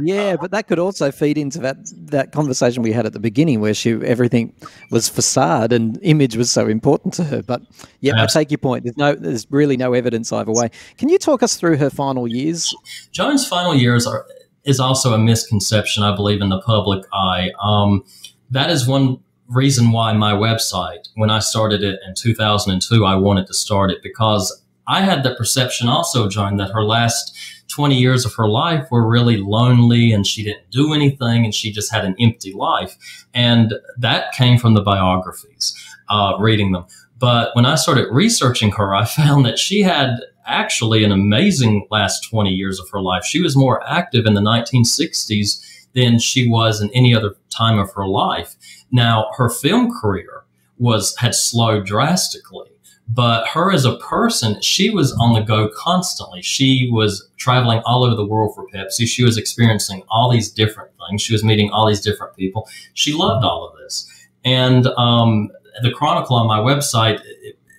yeah, 0.00 0.36
but 0.36 0.50
that 0.52 0.68
could 0.68 0.78
also 0.78 1.10
feed 1.10 1.38
into 1.38 1.58
that 1.60 1.76
that 2.10 2.32
conversation 2.32 2.82
we 2.82 2.92
had 2.92 3.06
at 3.06 3.12
the 3.12 3.20
beginning, 3.20 3.60
where 3.60 3.74
she 3.74 3.92
everything 3.92 4.54
was 4.90 5.08
facade 5.08 5.72
and 5.72 5.98
image 6.02 6.36
was 6.36 6.50
so 6.50 6.66
important 6.68 7.14
to 7.14 7.24
her. 7.24 7.42
But 7.42 7.62
yeah, 8.00 8.12
Absolutely. 8.12 8.22
I 8.22 8.26
take 8.26 8.50
your 8.50 8.58
point. 8.58 8.84
There's 8.84 8.96
no, 8.96 9.14
there's 9.14 9.46
really 9.50 9.76
no 9.76 9.92
evidence 9.92 10.32
either 10.32 10.52
way. 10.52 10.70
Can 10.98 11.08
you 11.08 11.18
talk 11.18 11.42
us 11.42 11.56
through 11.56 11.76
her 11.78 11.90
final 11.90 12.28
years? 12.28 12.74
Joan's 13.10 13.46
final 13.46 13.74
years 13.74 14.06
are 14.06 14.26
is 14.64 14.78
also 14.78 15.12
a 15.12 15.18
misconception, 15.18 16.04
I 16.04 16.14
believe, 16.14 16.40
in 16.40 16.48
the 16.48 16.60
public 16.60 17.04
eye. 17.12 17.50
Um, 17.62 18.04
that 18.50 18.70
is 18.70 18.86
one 18.86 19.18
reason 19.52 19.92
why 19.92 20.12
my 20.12 20.32
website, 20.32 21.08
when 21.14 21.30
I 21.30 21.38
started 21.38 21.82
it 21.82 22.00
in 22.06 22.14
2002, 22.14 23.04
I 23.04 23.14
wanted 23.16 23.46
to 23.46 23.54
start 23.54 23.90
it 23.90 24.02
because 24.02 24.62
I 24.86 25.02
had 25.02 25.22
the 25.22 25.34
perception 25.34 25.88
also, 25.88 26.28
Joan, 26.28 26.56
that 26.56 26.72
her 26.72 26.82
last 26.82 27.36
20 27.68 27.96
years 27.96 28.24
of 28.24 28.34
her 28.34 28.48
life 28.48 28.86
were 28.90 29.06
really 29.06 29.36
lonely 29.36 30.12
and 30.12 30.26
she 30.26 30.42
didn't 30.42 30.70
do 30.70 30.92
anything 30.92 31.44
and 31.44 31.54
she 31.54 31.72
just 31.72 31.92
had 31.92 32.04
an 32.04 32.16
empty 32.18 32.52
life. 32.52 33.26
And 33.32 33.74
that 33.98 34.32
came 34.32 34.58
from 34.58 34.74
the 34.74 34.82
biographies, 34.82 35.74
uh, 36.08 36.36
reading 36.38 36.72
them. 36.72 36.84
But 37.18 37.54
when 37.54 37.64
I 37.64 37.76
started 37.76 38.08
researching 38.10 38.72
her, 38.72 38.94
I 38.94 39.04
found 39.20 39.46
that 39.46 39.58
she 39.58 39.82
had 39.82 40.20
actually 40.44 41.04
an 41.04 41.12
amazing 41.12 41.86
last 41.90 42.28
20 42.28 42.50
years 42.50 42.80
of 42.80 42.90
her 42.90 43.00
life. 43.00 43.24
She 43.24 43.40
was 43.40 43.56
more 43.56 43.86
active 43.88 44.26
in 44.26 44.34
the 44.34 44.40
1960s 44.40 45.64
than 45.94 46.18
she 46.18 46.48
was 46.48 46.80
in 46.80 46.90
any 46.94 47.14
other 47.14 47.34
time 47.50 47.78
of 47.78 47.92
her 47.94 48.06
life. 48.06 48.56
Now, 48.90 49.30
her 49.36 49.48
film 49.48 49.90
career 49.90 50.44
was 50.78 51.16
had 51.18 51.34
slowed 51.34 51.86
drastically 51.86 52.72
but 53.08 53.46
her 53.48 53.70
as 53.70 53.84
a 53.84 53.96
person, 53.96 54.60
she 54.62 54.88
was 54.88 55.12
on 55.12 55.34
the 55.34 55.40
go 55.40 55.68
constantly. 55.68 56.40
She 56.40 56.88
was 56.90 57.28
traveling 57.36 57.80
all 57.84 58.04
over 58.04 58.14
the 58.14 58.24
world 58.24 58.54
for 58.54 58.66
Pepsi. 58.68 59.06
She 59.06 59.24
was 59.24 59.36
experiencing 59.36 60.02
all 60.08 60.30
these 60.30 60.50
different 60.50 60.90
things. 61.08 61.20
She 61.20 61.32
was 61.32 61.44
meeting 61.44 61.70
all 61.70 61.86
these 61.86 62.00
different 62.00 62.34
people. 62.36 62.68
She 62.94 63.12
loved 63.12 63.44
all 63.44 63.68
of 63.68 63.76
this. 63.78 64.08
And 64.44 64.86
um, 64.96 65.50
the 65.82 65.90
Chronicle 65.90 66.36
on 66.36 66.46
my 66.46 66.58
website, 66.58 67.20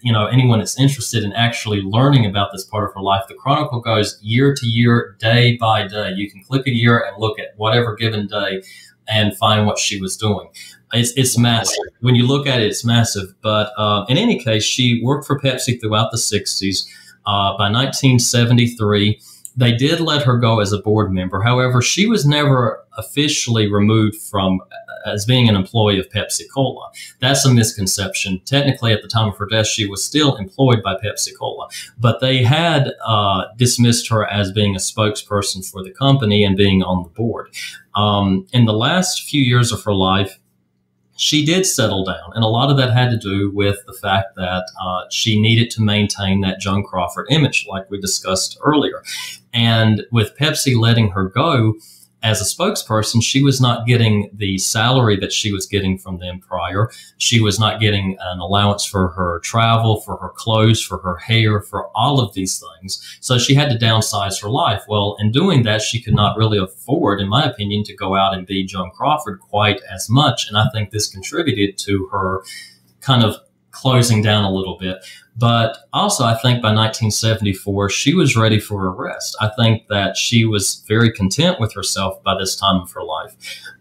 you 0.04 0.12
know, 0.12 0.28
anyone 0.28 0.60
that's 0.60 0.78
interested 0.78 1.24
in 1.24 1.32
actually 1.32 1.82
learning 1.82 2.26
about 2.26 2.52
this 2.52 2.66
part 2.66 2.84
of 2.84 2.94
her 2.94 3.02
life, 3.02 3.24
the 3.30 3.36
Chronicle 3.36 3.80
goes 3.80 4.20
year 4.22 4.54
to 4.54 4.68
year, 4.68 5.16
day 5.18 5.56
by 5.56 5.88
day. 5.88 6.12
You 6.12 6.30
can 6.30 6.44
click 6.44 6.68
a 6.68 6.72
year 6.72 7.00
and 7.00 7.18
look 7.18 7.40
at 7.40 7.54
whatever 7.56 7.96
given 7.96 8.28
day 8.28 8.64
and 9.08 9.36
find 9.38 9.66
what 9.66 9.80
she 9.80 10.02
was 10.02 10.18
doing. 10.18 10.50
It's, 10.92 11.14
it's 11.16 11.38
massive. 11.38 11.86
When 12.02 12.16
you 12.16 12.28
look 12.28 12.46
at 12.46 12.60
it, 12.60 12.68
it's 12.68 12.84
massive. 12.84 13.34
But 13.42 13.72
uh, 13.78 14.06
in 14.10 14.18
any 14.18 14.44
case, 14.44 14.66
she 14.66 15.02
worked 15.02 15.26
for 15.26 15.40
Pepsi 15.40 15.80
throughout 15.80 16.12
the 16.12 16.18
60s. 16.18 16.86
Uh, 17.26 17.58
by 17.58 17.72
1973, 17.72 19.22
they 19.56 19.72
did 19.72 20.02
let 20.02 20.24
her 20.24 20.38
go 20.38 20.60
as 20.60 20.74
a 20.74 20.80
board 20.80 21.14
member. 21.14 21.42
However, 21.42 21.82
she 21.82 22.08
was 22.08 22.26
never 22.26 22.84
officially 22.98 23.72
removed 23.72 24.18
from 24.18 24.60
as 25.06 25.26
being 25.26 25.50
an 25.50 25.56
employee 25.56 26.00
of 26.00 26.10
Pepsi 26.10 26.44
Cola. 26.54 26.90
That's 27.20 27.46
a 27.46 27.54
misconception. 27.54 28.42
Technically, 28.46 28.94
at 28.94 29.02
the 29.02 29.08
time 29.08 29.30
of 29.30 29.38
her 29.38 29.46
death, 29.46 29.68
she 29.68 29.86
was 29.86 30.04
still 30.04 30.36
employed 30.36 30.82
by 30.84 30.96
Pepsi 30.96 31.38
Cola, 31.38 31.68
but 31.98 32.20
they 32.20 32.44
had 32.44 32.92
uh, 33.06 33.46
dismissed 33.58 34.10
her 34.10 34.26
as 34.26 34.52
being 34.52 34.76
a 34.76 34.80
spokesperson 34.80 35.70
for 35.70 35.84
the 35.84 35.92
company 35.92 36.44
and 36.44 36.58
being 36.58 36.84
on 36.84 37.04
the 37.04 37.10
board. 37.10 37.50
Um, 37.96 38.48
in 38.54 38.66
the 38.66 38.74
last 38.74 39.24
few 39.24 39.42
years 39.42 39.72
of 39.72 39.84
her 39.84 39.94
life, 39.94 40.40
she 41.16 41.46
did 41.46 41.66
settle 41.66 42.04
down. 42.04 42.32
And 42.34 42.44
a 42.44 42.48
lot 42.48 42.72
of 42.72 42.78
that 42.78 42.92
had 42.92 43.12
to 43.12 43.18
do 43.18 43.52
with 43.52 43.78
the 43.86 43.94
fact 43.94 44.36
that 44.36 44.66
uh, 44.82 45.04
she 45.10 45.40
needed 45.40 45.70
to 45.72 45.82
maintain 45.82 46.42
that 46.42 46.60
Joan 46.60 46.84
Crawford 46.84 47.28
image, 47.30 47.66
like 47.70 47.90
we 47.90 48.00
discussed 48.00 48.58
earlier. 48.62 49.04
And 49.54 50.06
with 50.12 50.36
Pepsi 50.38 50.76
letting 50.76 51.12
her 51.12 51.30
go, 51.30 51.76
as 52.24 52.40
a 52.40 52.46
spokesperson, 52.46 53.22
she 53.22 53.44
was 53.44 53.60
not 53.60 53.86
getting 53.86 54.30
the 54.34 54.58
salary 54.58 55.18
that 55.18 55.34
she 55.34 55.52
was 55.52 55.66
getting 55.66 55.98
from 55.98 56.20
them 56.20 56.40
prior. 56.40 56.90
She 57.18 57.42
was 57.42 57.60
not 57.60 57.82
getting 57.82 58.18
an 58.22 58.40
allowance 58.40 58.86
for 58.86 59.10
her 59.10 59.40
travel, 59.40 60.00
for 60.00 60.16
her 60.18 60.30
clothes, 60.30 60.82
for 60.82 61.00
her 61.00 61.18
hair, 61.18 61.62
for 61.62 61.88
all 61.96 62.22
of 62.22 62.34
these 62.34 62.64
things. 62.80 63.18
So 63.20 63.38
she 63.38 63.54
had 63.54 63.70
to 63.72 63.78
downsize 63.78 64.42
her 64.42 64.50
life. 64.50 64.84
Well, 64.88 65.18
in 65.20 65.32
doing 65.32 65.64
that, 65.64 65.82
she 65.82 66.02
could 66.02 66.16
not 66.16 66.38
really 66.38 66.58
afford, 66.58 67.20
in 67.20 67.28
my 67.28 67.44
opinion, 67.44 67.84
to 67.84 67.96
go 67.96 68.16
out 68.16 68.34
and 68.34 68.48
be 68.48 68.64
Joan 68.64 68.92
Crawford 68.92 69.42
quite 69.42 69.82
as 69.94 70.10
much. 70.10 70.48
And 70.48 70.58
I 70.58 70.70
think 70.74 70.92
this 70.92 71.10
contributed 71.10 71.78
to 71.80 72.08
her 72.14 72.42
kind 73.02 73.26
of 73.26 73.36
closing 73.72 74.22
down 74.22 74.46
a 74.46 74.52
little 74.52 74.78
bit. 74.78 74.98
But 75.36 75.78
also, 75.92 76.24
I 76.24 76.36
think 76.36 76.62
by 76.62 76.70
1974, 76.70 77.90
she 77.90 78.14
was 78.14 78.36
ready 78.36 78.60
for 78.60 78.86
a 78.86 78.92
rest. 78.92 79.36
I 79.42 79.50
think 79.50 79.88
that 79.88 80.16
she 80.16 80.46
was 80.46 80.84
very 80.88 81.12
content 81.12 81.60
with 81.60 81.74
herself 81.74 82.22
by 82.24 82.38
this 82.38 82.56
time 82.56 82.82
of 82.82 82.92
her 82.92 83.04
life. 83.04 83.36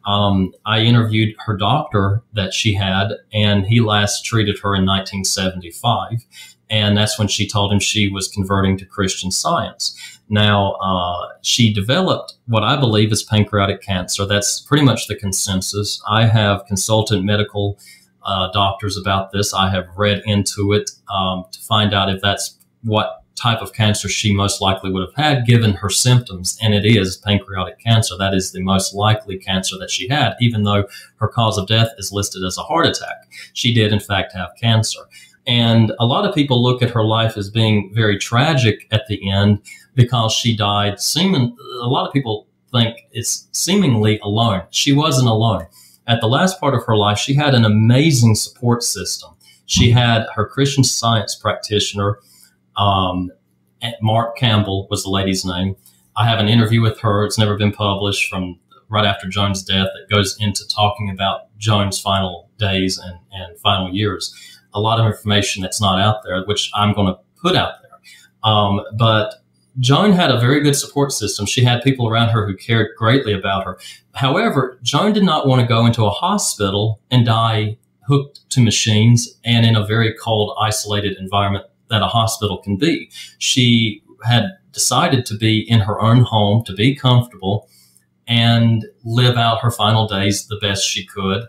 Um, 0.07 0.55
I 0.65 0.81
interviewed 0.81 1.37
her 1.47 1.57
doctor 1.57 2.23
that 2.33 2.55
she 2.55 2.75
had, 2.75 3.13
and 3.35 3.67
he 3.67 3.81
last 3.81 4.25
treated 4.25 4.59
her 4.61 4.75
in 4.75 4.87
1975. 4.87 6.25
And 6.71 6.97
that's 6.97 7.19
when 7.19 7.29
she 7.29 7.47
told 7.47 7.71
him 7.71 7.81
she 7.81 8.09
was 8.09 8.29
converting 8.29 8.79
to 8.79 8.87
Christian 8.87 9.31
science. 9.31 9.95
Now, 10.31 10.73
uh, 10.83 11.29
she 11.43 11.71
developed 11.71 12.33
what 12.47 12.63
I 12.63 12.81
believe 12.81 13.13
is 13.13 13.23
pancreatic 13.23 13.83
cancer. 13.83 14.25
That's 14.25 14.59
pretty 14.59 14.83
much 14.83 15.07
the 15.07 15.15
consensus. 15.15 16.01
I 16.09 16.25
have 16.25 16.65
consulted 16.65 17.23
medical 17.23 17.79
uh, 18.25 18.51
doctors 18.53 18.97
about 18.97 19.33
this. 19.33 19.53
I 19.55 19.71
have 19.71 19.89
read 19.97 20.23
into 20.25 20.73
it 20.73 20.91
um, 21.13 21.45
to 21.51 21.61
find 21.61 21.95
out 21.95 22.09
if 22.09 22.21
that's 22.21 22.59
what 22.83 23.23
type 23.35 23.61
of 23.61 23.73
cancer 23.73 24.09
she 24.09 24.33
most 24.35 24.61
likely 24.61 24.91
would 24.91 25.03
have 25.03 25.15
had 25.15 25.47
given 25.47 25.73
her 25.73 25.89
symptoms. 25.89 26.59
And 26.63 26.75
it 26.75 26.85
is 26.85 27.17
pancreatic 27.17 27.79
cancer. 27.79 28.15
That 28.17 28.35
is 28.35 28.53
the 28.53 28.63
most 28.63 28.95
likely 28.95 29.39
cancer 29.39 29.77
that 29.79 29.91
she 29.91 30.09
had, 30.09 30.35
even 30.41 30.65
though 30.65 30.85
her 31.17 31.29
cause 31.29 31.59
of 31.59 31.67
death 31.67 31.89
is 31.99 32.13
listed 32.13 32.45
as 32.45 32.59
a 32.59 32.63
heart 32.63 32.87
attack. 32.87 33.29
She 33.53 33.73
did, 33.73 33.93
in 33.93 34.01
fact, 34.01 34.33
have 34.35 34.51
cancer. 34.61 35.01
And 35.47 35.93
a 35.99 36.07
lot 36.07 36.25
of 36.25 36.35
people 36.35 36.63
look 36.63 36.83
at 36.83 36.91
her 36.91 37.05
life 37.05 37.37
as 37.37 37.51
being 37.51 37.91
very 37.93 38.19
tragic 38.19 38.87
at 38.93 39.07
the 39.09 39.29
end 39.31 39.61
because 39.95 40.33
she 40.33 40.57
died 40.57 41.01
seeming, 41.01 41.57
a 41.81 41.89
lot 41.89 42.07
of 42.07 42.13
people 42.13 42.47
think 42.71 42.97
it's 43.11 43.49
seemingly 43.53 44.21
alone. 44.23 44.63
She 44.71 44.93
wasn't 44.93 45.29
alone 45.29 45.67
at 46.07 46.21
the 46.21 46.29
last 46.29 46.61
part 46.61 46.75
of 46.75 46.85
her 46.87 46.97
life, 46.97 47.19
she 47.19 47.35
had 47.35 47.55
an 47.55 47.65
amazing 47.65 48.35
support 48.35 48.83
system. 48.83 49.31
She 49.67 49.91
had 49.91 50.27
her 50.35 50.47
Christian 50.47 50.85
science 50.85 51.35
practitioner, 51.35 52.19
um, 52.77 53.31
Mark 54.01 54.37
Campbell 54.37 54.87
was 54.91 55.03
the 55.03 55.11
lady's 55.11 55.45
name. 55.45 55.77
I 56.17 56.29
have 56.29 56.39
an 56.39 56.49
interview 56.49 56.81
with 56.81 57.01
her. 57.01 57.25
It's 57.25 57.39
never 57.39 57.57
been 57.57 57.73
published 57.73 58.29
from 58.31 58.59
right 58.89 59.05
after 59.05 59.29
Joan's 59.29 59.63
death 59.63 59.89
that 59.95 60.15
goes 60.15 60.37
into 60.39 60.67
talking 60.69 61.11
about 61.11 61.57
Joan's 61.59 61.99
final 61.99 62.51
days 62.59 62.99
and, 62.99 63.19
and 63.33 63.59
final 63.59 63.93
years. 63.93 64.35
A 64.75 64.81
lot 64.81 65.01
of 65.01 65.07
information 65.07 65.63
that's 65.63 65.81
not 65.81 66.01
out 66.01 66.23
there, 66.25 66.45
which 66.45 66.71
I'm 66.75 66.93
going 66.93 67.09
to 67.09 67.19
put 67.41 67.57
out 67.57 67.75
there. 67.83 68.51
Um, 68.51 68.83
but 68.97 69.42
Joan 69.79 70.13
had 70.13 70.31
a 70.31 70.39
very 70.39 70.61
good 70.61 70.77
support 70.77 71.13
system. 71.13 71.47
She 71.47 71.65
had 71.65 71.83
people 71.83 72.09
around 72.09 72.29
her 72.31 72.47
who 72.47 72.57
cared 72.57 72.91
greatly 72.97 73.33
about 73.33 73.65
her. 73.65 73.79
However, 74.15 74.79
Joan 74.83 75.13
did 75.13 75.23
not 75.23 75.47
want 75.47 75.61
to 75.61 75.67
go 75.67 75.87
into 75.87 76.05
a 76.05 76.11
hospital 76.11 77.01
and 77.11 77.25
die 77.25 77.79
hooked 78.07 78.49
to 78.51 78.61
machines 78.61 79.39
and 79.45 79.65
in 79.65 79.77
a 79.77 79.87
very 79.87 80.15
cold, 80.15 80.57
isolated 80.61 81.17
environment 81.19 81.65
that 81.89 82.03
a 82.03 82.07
hospital 82.07 82.59
can 82.59 82.77
be. 82.77 83.11
She 83.39 84.03
had 84.25 84.51
decided 84.73 85.25
to 85.27 85.37
be 85.37 85.61
in 85.61 85.81
her 85.81 86.01
own 86.01 86.23
home, 86.23 86.65
to 86.65 86.75
be 86.75 86.95
comfortable, 86.95 87.69
and 88.27 88.87
live 89.05 89.37
out 89.37 89.61
her 89.61 89.71
final 89.71 90.07
days 90.07 90.47
the 90.47 90.59
best 90.61 90.87
she 90.87 91.05
could 91.05 91.45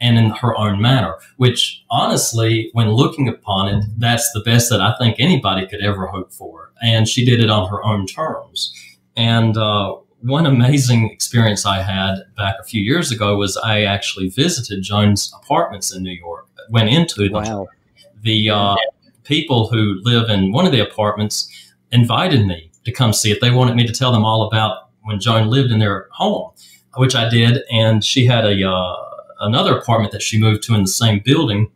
and 0.00 0.18
in 0.18 0.30
her 0.30 0.56
own 0.56 0.80
manner, 0.80 1.16
which 1.36 1.84
honestly, 1.90 2.70
when 2.72 2.90
looking 2.90 3.28
upon 3.28 3.68
it, 3.68 3.84
that's 3.96 4.30
the 4.32 4.40
best 4.40 4.70
that 4.70 4.80
I 4.80 4.94
think 4.98 5.16
anybody 5.18 5.66
could 5.66 5.80
ever 5.80 6.06
hope 6.06 6.32
for. 6.32 6.72
And 6.82 7.08
she 7.08 7.24
did 7.24 7.40
it 7.40 7.50
on 7.50 7.68
her 7.70 7.82
own 7.84 8.06
terms. 8.06 8.72
And 9.16 9.56
uh, 9.56 9.94
one 10.20 10.46
amazing 10.46 11.10
experience 11.10 11.64
I 11.66 11.82
had 11.82 12.16
back 12.36 12.56
a 12.60 12.64
few 12.64 12.80
years 12.80 13.12
ago 13.12 13.36
was 13.36 13.56
I 13.58 13.82
actually 13.82 14.28
visited 14.28 14.82
Joan's 14.82 15.32
apartments 15.42 15.94
in 15.94 16.02
New 16.02 16.12
York, 16.12 16.48
went 16.70 16.88
into 16.88 17.28
them. 17.28 17.44
Wow. 17.44 17.68
The 18.22 18.50
uh, 18.50 18.76
people 19.24 19.68
who 19.68 20.00
live 20.02 20.30
in 20.30 20.50
one 20.50 20.66
of 20.66 20.72
the 20.72 20.80
apartments 20.80 21.48
invited 21.92 22.46
me 22.46 22.70
to 22.84 22.92
come 22.92 23.12
see 23.12 23.30
it. 23.30 23.40
They 23.40 23.50
wanted 23.50 23.76
me 23.76 23.86
to 23.86 23.92
tell 23.92 24.12
them 24.12 24.24
all 24.24 24.46
about 24.46 24.88
when 25.02 25.20
Joan 25.20 25.48
lived 25.48 25.70
in 25.70 25.78
their 25.78 26.08
home, 26.12 26.50
which 26.96 27.14
I 27.14 27.28
did. 27.28 27.62
And 27.70 28.02
she 28.02 28.26
had 28.26 28.44
a, 28.44 28.68
uh, 28.68 28.96
another 29.44 29.76
apartment 29.76 30.12
that 30.12 30.22
she 30.22 30.38
moved 30.40 30.62
to 30.64 30.74
in 30.74 30.82
the 30.82 30.88
same 30.88 31.20
building 31.24 31.70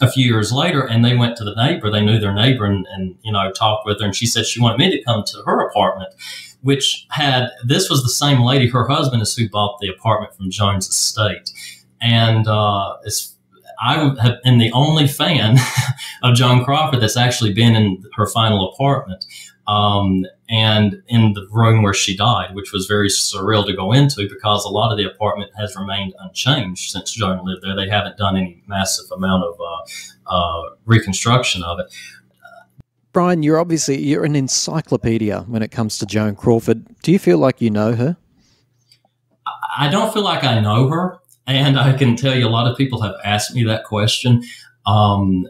a 0.00 0.10
few 0.10 0.24
years 0.24 0.52
later 0.52 0.82
and 0.82 1.04
they 1.04 1.16
went 1.16 1.36
to 1.36 1.44
the 1.44 1.54
neighbor 1.54 1.88
they 1.88 2.04
knew 2.04 2.18
their 2.18 2.34
neighbor 2.34 2.64
and, 2.64 2.86
and 2.92 3.16
you 3.22 3.30
know 3.30 3.52
talked 3.52 3.86
with 3.86 4.00
her 4.00 4.06
and 4.06 4.16
she 4.16 4.26
said 4.26 4.44
she 4.44 4.60
wanted 4.60 4.78
me 4.78 4.90
to 4.90 5.02
come 5.04 5.22
to 5.24 5.40
her 5.46 5.60
apartment 5.60 6.12
which 6.64 7.06
had 7.10 7.50
this 7.62 7.90
was 7.90 8.02
the 8.02 8.08
same 8.08 8.40
lady. 8.40 8.68
Her 8.68 8.88
husband 8.88 9.20
is 9.20 9.36
who 9.36 9.48
bought 9.48 9.78
the 9.80 9.88
apartment 9.88 10.34
from 10.34 10.50
Joan's 10.50 10.88
Estate, 10.88 11.50
and 12.00 12.48
uh, 12.48 12.96
I 13.80 14.14
have 14.22 14.42
been 14.42 14.56
the 14.58 14.72
only 14.72 15.06
fan 15.06 15.58
of 16.22 16.34
Joan 16.34 16.64
Crawford 16.64 17.00
that's 17.00 17.18
actually 17.18 17.52
been 17.52 17.76
in 17.76 18.02
her 18.14 18.26
final 18.26 18.72
apartment 18.72 19.26
um, 19.66 20.24
and 20.48 21.02
in 21.08 21.32
the 21.32 21.46
room 21.50 21.82
where 21.82 21.94
she 21.94 22.16
died, 22.16 22.54
which 22.54 22.72
was 22.72 22.86
very 22.86 23.08
surreal 23.08 23.66
to 23.66 23.74
go 23.74 23.92
into 23.92 24.28
because 24.28 24.64
a 24.64 24.68
lot 24.68 24.92
of 24.92 24.98
the 24.98 25.04
apartment 25.04 25.50
has 25.56 25.74
remained 25.74 26.14
unchanged 26.18 26.90
since 26.90 27.12
Joan 27.12 27.44
lived 27.44 27.62
there. 27.62 27.74
They 27.74 27.88
haven't 27.88 28.18
done 28.18 28.36
any 28.36 28.62
massive 28.66 29.06
amount 29.10 29.44
of 29.44 29.60
uh, 29.60 30.34
uh, 30.34 30.62
reconstruction 30.84 31.62
of 31.62 31.80
it. 31.80 31.86
Bryan, 33.12 33.42
you're 33.42 33.60
obviously 33.60 33.98
you're 34.02 34.24
an 34.24 34.36
encyclopedia 34.36 35.42
when 35.42 35.62
it 35.62 35.70
comes 35.70 35.98
to 35.98 36.06
Joan 36.06 36.34
Crawford. 36.34 36.84
Do 37.02 37.12
you 37.12 37.18
feel 37.18 37.38
like 37.38 37.60
you 37.60 37.70
know 37.70 37.94
her? 37.94 38.16
I 39.76 39.88
don't 39.88 40.12
feel 40.12 40.24
like 40.24 40.44
I 40.44 40.60
know 40.60 40.88
her, 40.88 41.18
and 41.46 41.78
I 41.78 41.96
can 41.96 42.16
tell 42.16 42.36
you 42.36 42.46
a 42.46 42.50
lot 42.50 42.70
of 42.70 42.76
people 42.76 43.02
have 43.02 43.14
asked 43.24 43.54
me 43.54 43.64
that 43.64 43.84
question. 43.84 44.42
Um, 44.84 45.46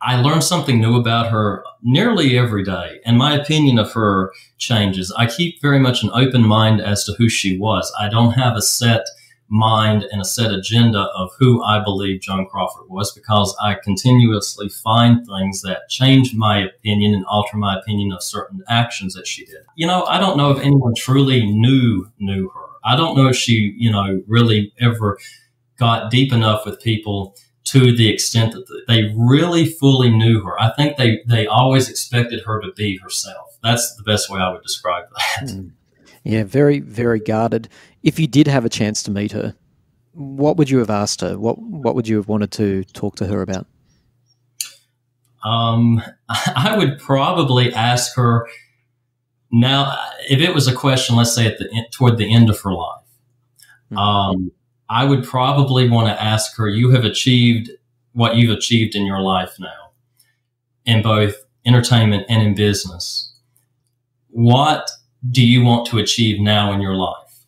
I 0.00 0.20
learn 0.20 0.42
something 0.42 0.80
new 0.80 0.96
about 0.96 1.30
her 1.30 1.64
nearly 1.82 2.38
every 2.38 2.64
day, 2.64 3.00
and 3.04 3.18
my 3.18 3.34
opinion 3.34 3.78
of 3.78 3.92
her 3.92 4.32
changes. 4.58 5.12
I 5.16 5.26
keep 5.26 5.60
very 5.60 5.78
much 5.78 6.02
an 6.02 6.10
open 6.12 6.46
mind 6.46 6.80
as 6.80 7.04
to 7.04 7.12
who 7.18 7.28
she 7.28 7.58
was. 7.58 7.92
I 7.98 8.08
don't 8.08 8.32
have 8.32 8.56
a 8.56 8.62
set 8.62 9.04
mind 9.52 10.02
and 10.10 10.20
a 10.20 10.24
set 10.24 10.50
agenda 10.50 11.00
of 11.14 11.30
who 11.38 11.62
I 11.62 11.84
believe 11.84 12.22
Joan 12.22 12.46
Crawford 12.46 12.88
was 12.88 13.12
because 13.12 13.54
I 13.60 13.76
continuously 13.84 14.70
find 14.70 15.26
things 15.26 15.60
that 15.60 15.90
change 15.90 16.34
my 16.34 16.64
opinion 16.64 17.12
and 17.12 17.26
alter 17.26 17.58
my 17.58 17.78
opinion 17.78 18.12
of 18.12 18.22
certain 18.22 18.62
actions 18.66 19.12
that 19.12 19.26
she 19.26 19.44
did. 19.44 19.62
You 19.74 19.86
know, 19.86 20.04
I 20.04 20.18
don't 20.18 20.38
know 20.38 20.52
if 20.52 20.58
anyone 20.58 20.94
truly 20.96 21.44
knew 21.44 22.08
knew 22.18 22.48
her. 22.48 22.66
I 22.82 22.96
don't 22.96 23.14
know 23.14 23.28
if 23.28 23.36
she, 23.36 23.74
you 23.76 23.92
know, 23.92 24.22
really 24.26 24.72
ever 24.80 25.18
got 25.78 26.10
deep 26.10 26.32
enough 26.32 26.64
with 26.64 26.80
people 26.80 27.36
to 27.72 27.96
the 27.96 28.08
extent 28.08 28.52
that 28.52 28.84
they 28.86 29.14
really 29.16 29.64
fully 29.64 30.10
knew 30.10 30.42
her. 30.42 30.60
I 30.60 30.72
think 30.74 30.98
they 30.98 31.22
they 31.26 31.46
always 31.46 31.88
expected 31.88 32.42
her 32.44 32.60
to 32.60 32.70
be 32.72 32.98
herself. 32.98 33.56
That's 33.62 33.96
the 33.96 34.02
best 34.02 34.28
way 34.28 34.40
I 34.40 34.52
would 34.52 34.62
describe 34.62 35.04
that. 35.10 35.48
Mm. 35.48 35.72
Yeah, 36.22 36.44
very 36.44 36.80
very 36.80 37.18
guarded. 37.18 37.68
If 38.02 38.18
you 38.18 38.26
did 38.26 38.46
have 38.46 38.66
a 38.66 38.68
chance 38.68 39.02
to 39.04 39.10
meet 39.10 39.32
her, 39.32 39.54
what 40.12 40.58
would 40.58 40.68
you 40.68 40.78
have 40.78 40.90
asked 40.90 41.22
her? 41.22 41.38
What 41.38 41.58
what 41.58 41.94
would 41.94 42.06
you 42.06 42.16
have 42.16 42.28
wanted 42.28 42.52
to 42.52 42.84
talk 42.84 43.16
to 43.16 43.26
her 43.26 43.40
about? 43.40 43.66
Um, 45.42 46.02
I 46.28 46.76
would 46.76 46.98
probably 46.98 47.72
ask 47.72 48.14
her 48.16 48.48
now 49.50 49.98
if 50.28 50.40
it 50.40 50.54
was 50.54 50.68
a 50.68 50.74
question. 50.74 51.16
Let's 51.16 51.34
say 51.34 51.46
at 51.46 51.58
the 51.58 51.86
toward 51.90 52.18
the 52.18 52.32
end 52.32 52.50
of 52.50 52.60
her 52.60 52.72
life. 52.72 52.98
Mm-hmm. 53.90 53.98
Um, 53.98 54.52
I 54.92 55.04
would 55.04 55.24
probably 55.24 55.88
want 55.88 56.08
to 56.08 56.22
ask 56.22 56.54
her, 56.58 56.68
you 56.68 56.90
have 56.90 57.04
achieved 57.04 57.70
what 58.12 58.36
you've 58.36 58.54
achieved 58.54 58.94
in 58.94 59.06
your 59.06 59.22
life 59.22 59.54
now, 59.58 59.92
in 60.84 61.00
both 61.00 61.34
entertainment 61.64 62.26
and 62.28 62.42
in 62.42 62.54
business. 62.54 63.32
What 64.28 64.90
do 65.30 65.42
you 65.46 65.64
want 65.64 65.86
to 65.86 65.98
achieve 65.98 66.40
now 66.40 66.74
in 66.74 66.82
your 66.82 66.94
life? 66.94 67.46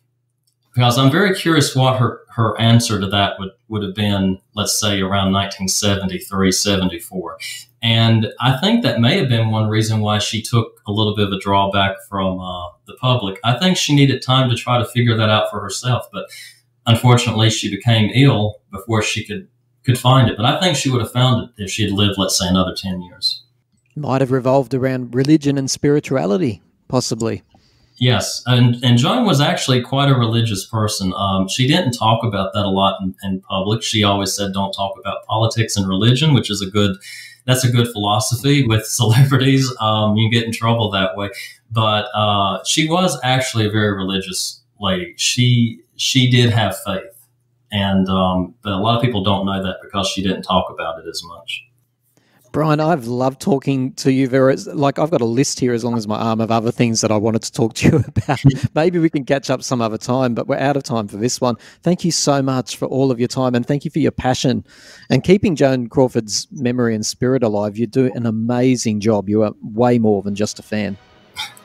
Because 0.73 0.97
I'm 0.97 1.11
very 1.11 1.35
curious 1.35 1.75
what 1.75 1.99
her, 1.99 2.21
her 2.29 2.59
answer 2.59 2.99
to 2.99 3.05
that 3.07 3.37
would, 3.37 3.51
would 3.67 3.83
have 3.83 3.93
been, 3.93 4.39
let's 4.55 4.79
say 4.79 4.99
around 4.99 5.31
1973, 5.31 6.51
74. 6.51 7.37
And 7.83 8.33
I 8.39 8.57
think 8.57 8.81
that 8.81 8.99
may 8.99 9.19
have 9.19 9.29
been 9.29 9.51
one 9.51 9.69
reason 9.69 9.99
why 9.99 10.17
she 10.17 10.41
took 10.41 10.81
a 10.87 10.91
little 10.91 11.15
bit 11.15 11.27
of 11.27 11.33
a 11.33 11.39
drawback 11.39 11.97
from 12.09 12.39
uh, 12.39 12.69
the 12.87 12.95
public. 12.99 13.39
I 13.43 13.53
think 13.59 13.77
she 13.77 13.93
needed 13.93 14.23
time 14.23 14.49
to 14.49 14.55
try 14.55 14.79
to 14.79 14.85
figure 14.85 15.15
that 15.15 15.29
out 15.29 15.51
for 15.51 15.59
herself. 15.59 16.07
But 16.11 16.25
unfortunately, 16.85 17.49
she 17.49 17.69
became 17.69 18.11
ill 18.13 18.61
before 18.71 19.01
she 19.01 19.25
could 19.25 19.47
could 19.85 19.99
find 19.99 20.29
it. 20.29 20.37
But 20.37 20.45
I 20.45 20.59
think 20.59 20.75
she 20.75 20.89
would 20.89 21.01
have 21.01 21.11
found 21.11 21.43
it 21.43 21.63
if 21.63 21.69
she 21.69 21.83
had 21.83 21.91
lived, 21.91 22.15
let's 22.17 22.37
say, 22.37 22.47
another 22.47 22.73
ten 22.75 23.01
years. 23.01 23.43
Might 23.95 24.21
have 24.21 24.31
revolved 24.31 24.73
around 24.73 25.15
religion 25.15 25.57
and 25.57 25.69
spirituality, 25.69 26.61
possibly. 26.87 27.43
Yes, 27.97 28.43
and 28.45 28.83
and 28.83 28.97
Joan 28.97 29.25
was 29.25 29.39
actually 29.39 29.81
quite 29.81 30.09
a 30.09 30.15
religious 30.15 30.65
person. 30.65 31.13
Um, 31.15 31.47
she 31.47 31.65
didn't 31.65 31.93
talk 31.93 32.25
about 32.25 32.53
that 32.53 32.65
a 32.65 32.69
lot 32.69 32.99
in, 33.01 33.15
in, 33.23 33.39
public. 33.41 33.83
She 33.83 34.03
always 34.03 34.33
said, 34.33 34.51
"Don't 34.53 34.73
talk 34.73 34.97
about 34.99 35.25
politics 35.25 35.77
and 35.77 35.87
religion," 35.87 36.33
which 36.33 36.49
is 36.49 36.61
a 36.61 36.69
good 36.69 36.97
that's 37.45 37.63
a 37.63 37.71
good 37.71 37.87
philosophy 37.87 38.67
with 38.67 38.85
celebrities. 39.01 39.73
Um, 39.79 40.17
you 40.17 40.29
get 40.29 40.43
in 40.43 40.51
trouble 40.51 40.91
that 40.91 41.15
way. 41.15 41.29
But 41.71 42.07
uh, 42.13 42.63
she 42.65 42.87
was 42.89 43.17
actually 43.23 43.65
a 43.65 43.69
very 43.69 43.95
religious 43.95 44.61
lady. 44.79 45.13
She 45.17 45.79
she 45.95 46.29
did 46.29 46.51
have 46.51 46.75
faith, 46.85 47.27
and 47.71 48.07
um, 48.09 48.55
but 48.61 48.73
a 48.73 48.77
lot 48.77 48.95
of 48.95 49.01
people 49.01 49.23
don't 49.23 49.45
know 49.45 49.63
that 49.63 49.77
because 49.81 50.07
she 50.07 50.21
didn't 50.21 50.43
talk 50.43 50.69
about 50.69 50.99
it 50.99 51.07
as 51.07 51.23
much. 51.23 51.65
Bryan, 52.55 52.79
I've 52.79 53.05
loved 53.05 53.41
talking 53.41 53.91
to 53.95 54.13
you. 54.13 54.29
Very 54.29 54.55
like 54.55 54.97
I've 54.97 55.11
got 55.11 55.19
a 55.19 55.25
list 55.25 55.59
here 55.59 55.73
as 55.73 55.83
long 55.83 55.97
as 55.97 56.07
my 56.07 56.17
arm 56.17 56.39
of 56.39 56.51
other 56.51 56.71
things 56.71 57.01
that 57.01 57.11
I 57.11 57.17
wanted 57.17 57.43
to 57.43 57.51
talk 57.51 57.73
to 57.73 57.89
you 57.89 57.95
about. 58.07 58.39
Maybe 58.73 58.97
we 58.97 59.09
can 59.09 59.25
catch 59.25 59.49
up 59.49 59.61
some 59.61 59.81
other 59.81 59.97
time, 59.97 60.33
but 60.33 60.47
we're 60.47 60.55
out 60.55 60.77
of 60.77 60.83
time 60.83 61.09
for 61.09 61.17
this 61.17 61.41
one. 61.41 61.57
Thank 61.83 62.05
you 62.05 62.11
so 62.11 62.41
much 62.41 62.77
for 62.77 62.85
all 62.85 63.11
of 63.11 63.19
your 63.19 63.27
time 63.27 63.55
and 63.55 63.67
thank 63.67 63.83
you 63.83 63.91
for 63.91 63.99
your 63.99 64.13
passion 64.13 64.65
and 65.09 65.21
keeping 65.21 65.57
Joan 65.57 65.89
Crawford's 65.89 66.47
memory 66.49 66.95
and 66.95 67.05
spirit 67.05 67.43
alive. 67.43 67.77
You 67.77 67.87
do 67.87 68.09
an 68.15 68.25
amazing 68.25 69.01
job. 69.01 69.27
You 69.27 69.43
are 69.43 69.51
way 69.61 69.99
more 69.99 70.21
than 70.21 70.33
just 70.33 70.57
a 70.57 70.63
fan. 70.63 70.95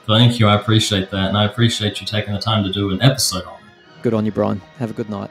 Thank 0.08 0.40
you. 0.40 0.48
I 0.48 0.56
appreciate 0.56 1.12
that, 1.12 1.28
and 1.28 1.38
I 1.38 1.44
appreciate 1.44 2.00
you 2.00 2.06
taking 2.08 2.34
the 2.34 2.40
time 2.40 2.64
to 2.64 2.72
do 2.72 2.90
an 2.90 3.00
episode 3.00 3.44
on. 3.44 3.59
Good 4.02 4.14
on 4.14 4.24
you, 4.24 4.32
Bryan. 4.32 4.60
Have 4.78 4.90
a 4.90 4.94
good 4.94 5.10
night. 5.10 5.30